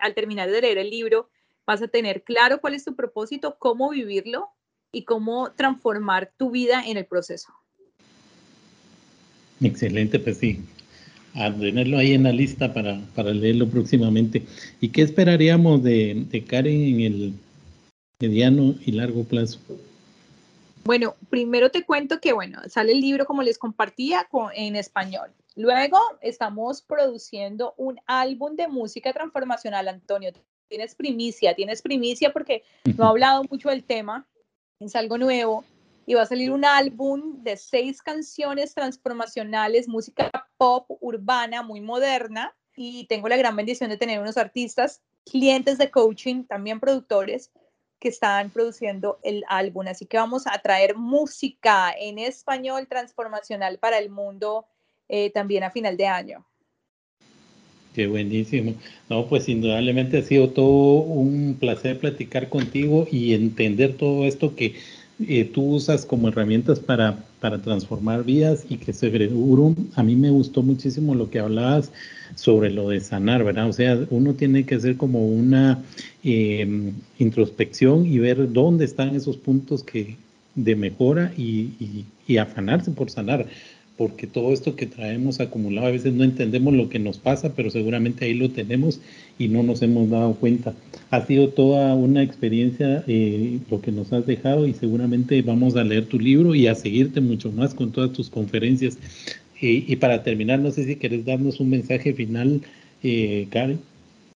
al 0.00 0.14
terminar 0.14 0.50
de 0.50 0.62
leer 0.62 0.78
el 0.78 0.90
libro, 0.90 1.30
vas 1.64 1.80
a 1.80 1.86
tener 1.86 2.24
claro 2.24 2.60
cuál 2.60 2.74
es 2.74 2.84
tu 2.84 2.96
propósito, 2.96 3.56
cómo 3.60 3.90
vivirlo 3.90 4.48
y 4.90 5.04
cómo 5.04 5.52
transformar 5.52 6.32
tu 6.36 6.50
vida 6.50 6.82
en 6.84 6.96
el 6.96 7.06
proceso. 7.06 7.54
Excelente, 9.60 10.18
pues 10.18 10.38
sí, 10.38 10.60
a 11.34 11.52
tenerlo 11.52 11.98
ahí 11.98 12.12
en 12.12 12.24
la 12.24 12.32
lista 12.32 12.72
para, 12.72 13.00
para 13.14 13.30
leerlo 13.30 13.68
próximamente. 13.68 14.42
¿Y 14.80 14.88
qué 14.88 15.02
esperaríamos 15.02 15.82
de, 15.82 16.26
de 16.30 16.44
Karen 16.44 16.80
en 16.80 17.00
el 17.00 17.32
mediano 18.20 18.74
y 18.84 18.92
largo 18.92 19.24
plazo? 19.24 19.58
Bueno, 20.84 21.16
primero 21.28 21.70
te 21.70 21.84
cuento 21.84 22.20
que, 22.20 22.32
bueno, 22.32 22.60
sale 22.68 22.92
el 22.92 23.00
libro 23.00 23.26
como 23.26 23.42
les 23.42 23.58
compartía 23.58 24.26
en 24.54 24.76
español. 24.76 25.30
Luego 25.54 25.98
estamos 26.22 26.82
produciendo 26.82 27.74
un 27.76 27.98
álbum 28.06 28.56
de 28.56 28.68
música 28.68 29.12
transformacional, 29.12 29.88
Antonio. 29.88 30.32
Tienes 30.68 30.94
primicia, 30.94 31.54
tienes 31.54 31.82
primicia 31.82 32.32
porque 32.32 32.62
no 32.96 33.04
he 33.04 33.08
hablado 33.08 33.44
mucho 33.50 33.70
del 33.70 33.84
tema, 33.84 34.26
es 34.80 34.94
algo 34.94 35.18
nuevo 35.18 35.64
y 36.08 36.14
va 36.14 36.22
a 36.22 36.26
salir 36.26 36.50
un 36.50 36.64
álbum 36.64 37.42
de 37.42 37.58
seis 37.58 38.00
canciones 38.00 38.72
transformacionales, 38.72 39.88
música 39.88 40.30
pop 40.56 40.86
urbana 41.02 41.62
muy 41.62 41.82
moderna 41.82 42.56
y 42.74 43.04
tengo 43.08 43.28
la 43.28 43.36
gran 43.36 43.54
bendición 43.54 43.90
de 43.90 43.98
tener 43.98 44.18
unos 44.18 44.38
artistas, 44.38 45.02
clientes 45.30 45.76
de 45.76 45.90
coaching, 45.90 46.44
también 46.44 46.80
productores 46.80 47.50
que 48.00 48.08
están 48.08 48.48
produciendo 48.48 49.18
el 49.22 49.44
álbum. 49.50 49.86
Así 49.86 50.06
que 50.06 50.16
vamos 50.16 50.46
a 50.46 50.58
traer 50.62 50.96
música 50.96 51.92
en 51.92 52.18
español 52.18 52.86
transformacional 52.88 53.78
para 53.78 53.98
el 53.98 54.08
mundo 54.08 54.64
eh, 55.10 55.28
también 55.28 55.62
a 55.62 55.70
final 55.70 55.98
de 55.98 56.06
año. 56.06 56.46
Qué 57.94 58.06
buenísimo. 58.06 58.72
No, 59.10 59.26
pues 59.26 59.46
indudablemente 59.46 60.18
ha 60.18 60.22
sido 60.22 60.48
todo 60.48 61.02
un 61.02 61.58
placer 61.60 61.98
platicar 61.98 62.48
contigo 62.48 63.06
y 63.10 63.34
entender 63.34 63.98
todo 63.98 64.24
esto 64.24 64.56
que 64.56 64.74
eh, 65.26 65.44
tú 65.44 65.62
usas 65.74 66.06
como 66.06 66.28
herramientas 66.28 66.78
para, 66.78 67.24
para 67.40 67.58
transformar 67.58 68.24
vidas 68.24 68.64
y 68.68 68.76
que 68.76 68.92
seguro 68.92 69.74
a 69.94 70.02
mí 70.02 70.14
me 70.16 70.30
gustó 70.30 70.62
muchísimo 70.62 71.14
lo 71.14 71.30
que 71.30 71.40
hablabas 71.40 71.90
sobre 72.34 72.70
lo 72.70 72.88
de 72.88 73.00
sanar, 73.00 73.42
¿verdad? 73.42 73.68
O 73.68 73.72
sea, 73.72 73.98
uno 74.10 74.34
tiene 74.34 74.64
que 74.64 74.76
hacer 74.76 74.96
como 74.96 75.26
una 75.26 75.82
em, 76.22 76.92
introspección 77.18 78.06
y 78.06 78.18
ver 78.18 78.52
dónde 78.52 78.84
están 78.84 79.16
esos 79.16 79.36
puntos 79.36 79.82
que 79.82 80.16
de 80.54 80.74
mejora 80.76 81.32
y 81.36 82.36
afanarse 82.36 82.90
por 82.90 83.10
sanar 83.10 83.46
porque 83.98 84.28
todo 84.28 84.52
esto 84.52 84.76
que 84.76 84.86
traemos 84.86 85.40
acumulado 85.40 85.88
a 85.88 85.90
veces 85.90 86.12
no 86.14 86.22
entendemos 86.22 86.72
lo 86.72 86.88
que 86.88 87.00
nos 87.00 87.18
pasa, 87.18 87.52
pero 87.54 87.68
seguramente 87.68 88.24
ahí 88.24 88.32
lo 88.32 88.48
tenemos 88.48 89.00
y 89.38 89.48
no 89.48 89.64
nos 89.64 89.82
hemos 89.82 90.08
dado 90.08 90.34
cuenta. 90.36 90.72
Ha 91.10 91.26
sido 91.26 91.48
toda 91.48 91.94
una 91.96 92.22
experiencia 92.22 93.02
eh, 93.08 93.58
lo 93.68 93.80
que 93.80 93.90
nos 93.90 94.12
has 94.12 94.24
dejado 94.24 94.68
y 94.68 94.72
seguramente 94.72 95.42
vamos 95.42 95.74
a 95.74 95.82
leer 95.82 96.06
tu 96.06 96.20
libro 96.20 96.54
y 96.54 96.68
a 96.68 96.76
seguirte 96.76 97.20
mucho 97.20 97.50
más 97.50 97.74
con 97.74 97.90
todas 97.90 98.12
tus 98.12 98.30
conferencias. 98.30 98.96
y 99.60 99.96
para 99.96 100.22
terminar, 100.22 100.60
no 100.60 100.70
sé 100.70 100.84
si 100.84 100.94
quieres 100.94 101.24
darnos 101.24 101.58
un 101.58 101.70
mensaje 101.70 102.14
final, 102.14 102.62
eh, 103.02 103.48
Karen. 103.50 103.80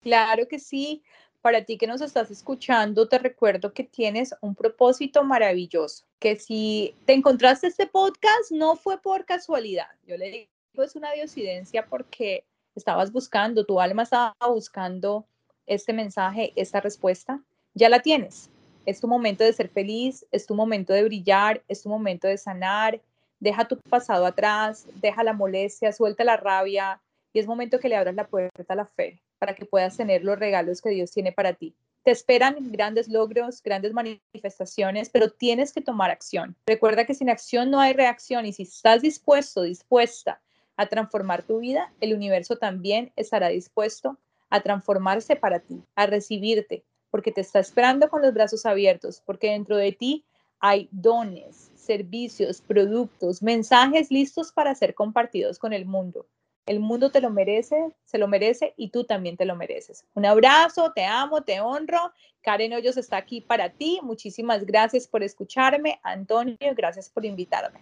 Claro 0.01 0.47
que 0.47 0.57
sí. 0.57 1.03
Para 1.41 1.65
ti 1.65 1.79
que 1.79 1.87
nos 1.87 2.01
estás 2.01 2.29
escuchando, 2.29 3.07
te 3.07 3.17
recuerdo 3.17 3.73
que 3.73 3.83
tienes 3.83 4.35
un 4.41 4.53
propósito 4.53 5.23
maravilloso, 5.23 6.05
que 6.19 6.37
si 6.37 6.93
te 7.05 7.13
encontraste 7.13 7.65
este 7.65 7.87
podcast 7.87 8.51
no 8.51 8.75
fue 8.75 9.01
por 9.01 9.25
casualidad. 9.25 9.87
Yo 10.05 10.17
le 10.17 10.29
digo, 10.29 10.83
es 10.83 10.95
una 10.95 11.11
diosidencia 11.13 11.87
porque 11.87 12.45
estabas 12.75 13.11
buscando, 13.11 13.65
tu 13.65 13.81
alma 13.81 14.03
estaba 14.03 14.35
buscando 14.47 15.25
este 15.65 15.93
mensaje, 15.93 16.53
esta 16.55 16.79
respuesta. 16.79 17.41
Ya 17.73 17.89
la 17.89 18.01
tienes. 18.01 18.51
Es 18.85 18.99
tu 18.99 19.07
momento 19.07 19.43
de 19.43 19.53
ser 19.53 19.69
feliz, 19.69 20.27
es 20.31 20.45
tu 20.45 20.53
momento 20.53 20.93
de 20.93 21.03
brillar, 21.05 21.63
es 21.67 21.81
tu 21.81 21.89
momento 21.89 22.27
de 22.27 22.37
sanar. 22.37 23.01
Deja 23.39 23.67
tu 23.67 23.77
pasado 23.77 24.27
atrás, 24.27 24.85
deja 25.01 25.23
la 25.23 25.33
molestia, 25.33 25.91
suelta 25.91 26.23
la 26.23 26.37
rabia 26.37 27.01
y 27.33 27.39
es 27.39 27.47
momento 27.47 27.79
que 27.79 27.89
le 27.89 27.95
abras 27.95 28.13
la 28.13 28.27
puerta 28.27 28.73
a 28.73 28.75
la 28.75 28.85
fe 28.85 29.19
para 29.41 29.55
que 29.55 29.65
puedas 29.65 29.97
tener 29.97 30.23
los 30.23 30.37
regalos 30.37 30.83
que 30.83 30.91
Dios 30.91 31.09
tiene 31.09 31.31
para 31.31 31.53
ti. 31.53 31.73
Te 32.03 32.11
esperan 32.11 32.71
grandes 32.71 33.07
logros, 33.07 33.63
grandes 33.63 33.91
manifestaciones, 33.91 35.09
pero 35.09 35.31
tienes 35.31 35.73
que 35.73 35.81
tomar 35.81 36.11
acción. 36.11 36.55
Recuerda 36.67 37.05
que 37.05 37.15
sin 37.15 37.27
acción 37.27 37.71
no 37.71 37.79
hay 37.79 37.93
reacción 37.93 38.45
y 38.45 38.53
si 38.53 38.63
estás 38.63 39.01
dispuesto, 39.01 39.63
dispuesta 39.63 40.39
a 40.77 40.85
transformar 40.85 41.41
tu 41.41 41.57
vida, 41.57 41.91
el 42.01 42.13
universo 42.13 42.57
también 42.57 43.11
estará 43.15 43.47
dispuesto 43.47 44.19
a 44.51 44.61
transformarse 44.61 45.35
para 45.35 45.59
ti, 45.59 45.81
a 45.95 46.05
recibirte, 46.05 46.83
porque 47.09 47.31
te 47.31 47.41
está 47.41 47.59
esperando 47.59 48.11
con 48.11 48.21
los 48.21 48.35
brazos 48.35 48.67
abiertos, 48.67 49.23
porque 49.25 49.49
dentro 49.49 49.75
de 49.75 49.91
ti 49.91 50.23
hay 50.59 50.87
dones, 50.91 51.71
servicios, 51.73 52.61
productos, 52.61 53.41
mensajes 53.41 54.11
listos 54.11 54.51
para 54.51 54.75
ser 54.75 54.93
compartidos 54.93 55.57
con 55.57 55.73
el 55.73 55.87
mundo. 55.87 56.27
El 56.65 56.79
mundo 56.79 57.09
te 57.09 57.21
lo 57.21 57.29
merece, 57.29 57.75
se 58.05 58.17
lo 58.17 58.27
merece 58.27 58.73
y 58.77 58.89
tú 58.89 59.03
también 59.03 59.35
te 59.37 59.45
lo 59.45 59.55
mereces. 59.55 60.05
Un 60.13 60.25
abrazo, 60.25 60.91
te 60.95 61.05
amo, 61.05 61.41
te 61.41 61.59
honro. 61.59 62.11
Karen 62.41 62.73
Hoyos 62.73 62.97
está 62.97 63.17
aquí 63.17 63.41
para 63.41 63.69
ti. 63.69 63.99
Muchísimas 64.03 64.65
gracias 64.65 65.07
por 65.07 65.23
escucharme. 65.23 65.99
Antonio, 66.03 66.57
gracias 66.75 67.09
por 67.09 67.25
invitarme. 67.25 67.79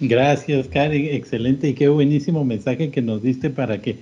Gracias, 0.00 0.68
Karen. 0.68 1.06
Excelente 1.14 1.68
y 1.68 1.74
qué 1.74 1.88
buenísimo 1.88 2.44
mensaje 2.44 2.90
que 2.90 3.02
nos 3.02 3.22
diste 3.22 3.50
para 3.50 3.80
que, 3.80 3.98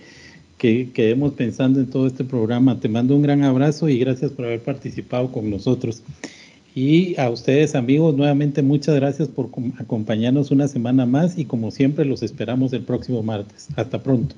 que 0.56 0.90
quedemos 0.92 1.35
pensando 1.35 1.80
en 1.80 1.90
todo 1.90 2.06
este 2.06 2.24
programa. 2.24 2.80
Te 2.80 2.88
mando 2.88 3.14
un 3.16 3.22
gran 3.22 3.42
abrazo 3.42 3.88
y 3.88 3.98
gracias 3.98 4.30
por 4.30 4.46
haber 4.46 4.62
participado 4.62 5.30
con 5.30 5.50
nosotros. 5.50 6.02
Y 6.74 7.20
a 7.20 7.28
ustedes 7.28 7.74
amigos, 7.74 8.14
nuevamente 8.14 8.62
muchas 8.62 8.94
gracias 8.94 9.28
por 9.28 9.50
acompañarnos 9.78 10.50
una 10.50 10.68
semana 10.68 11.04
más 11.04 11.37
y 11.37 11.44
como 11.44 11.70
siempre 11.70 12.04
los 12.06 12.22
esperamos 12.22 12.72
el 12.72 12.82
próximo 12.82 13.22
martes. 13.22 13.68
Hasta 13.76 14.02
pronto. 14.02 14.35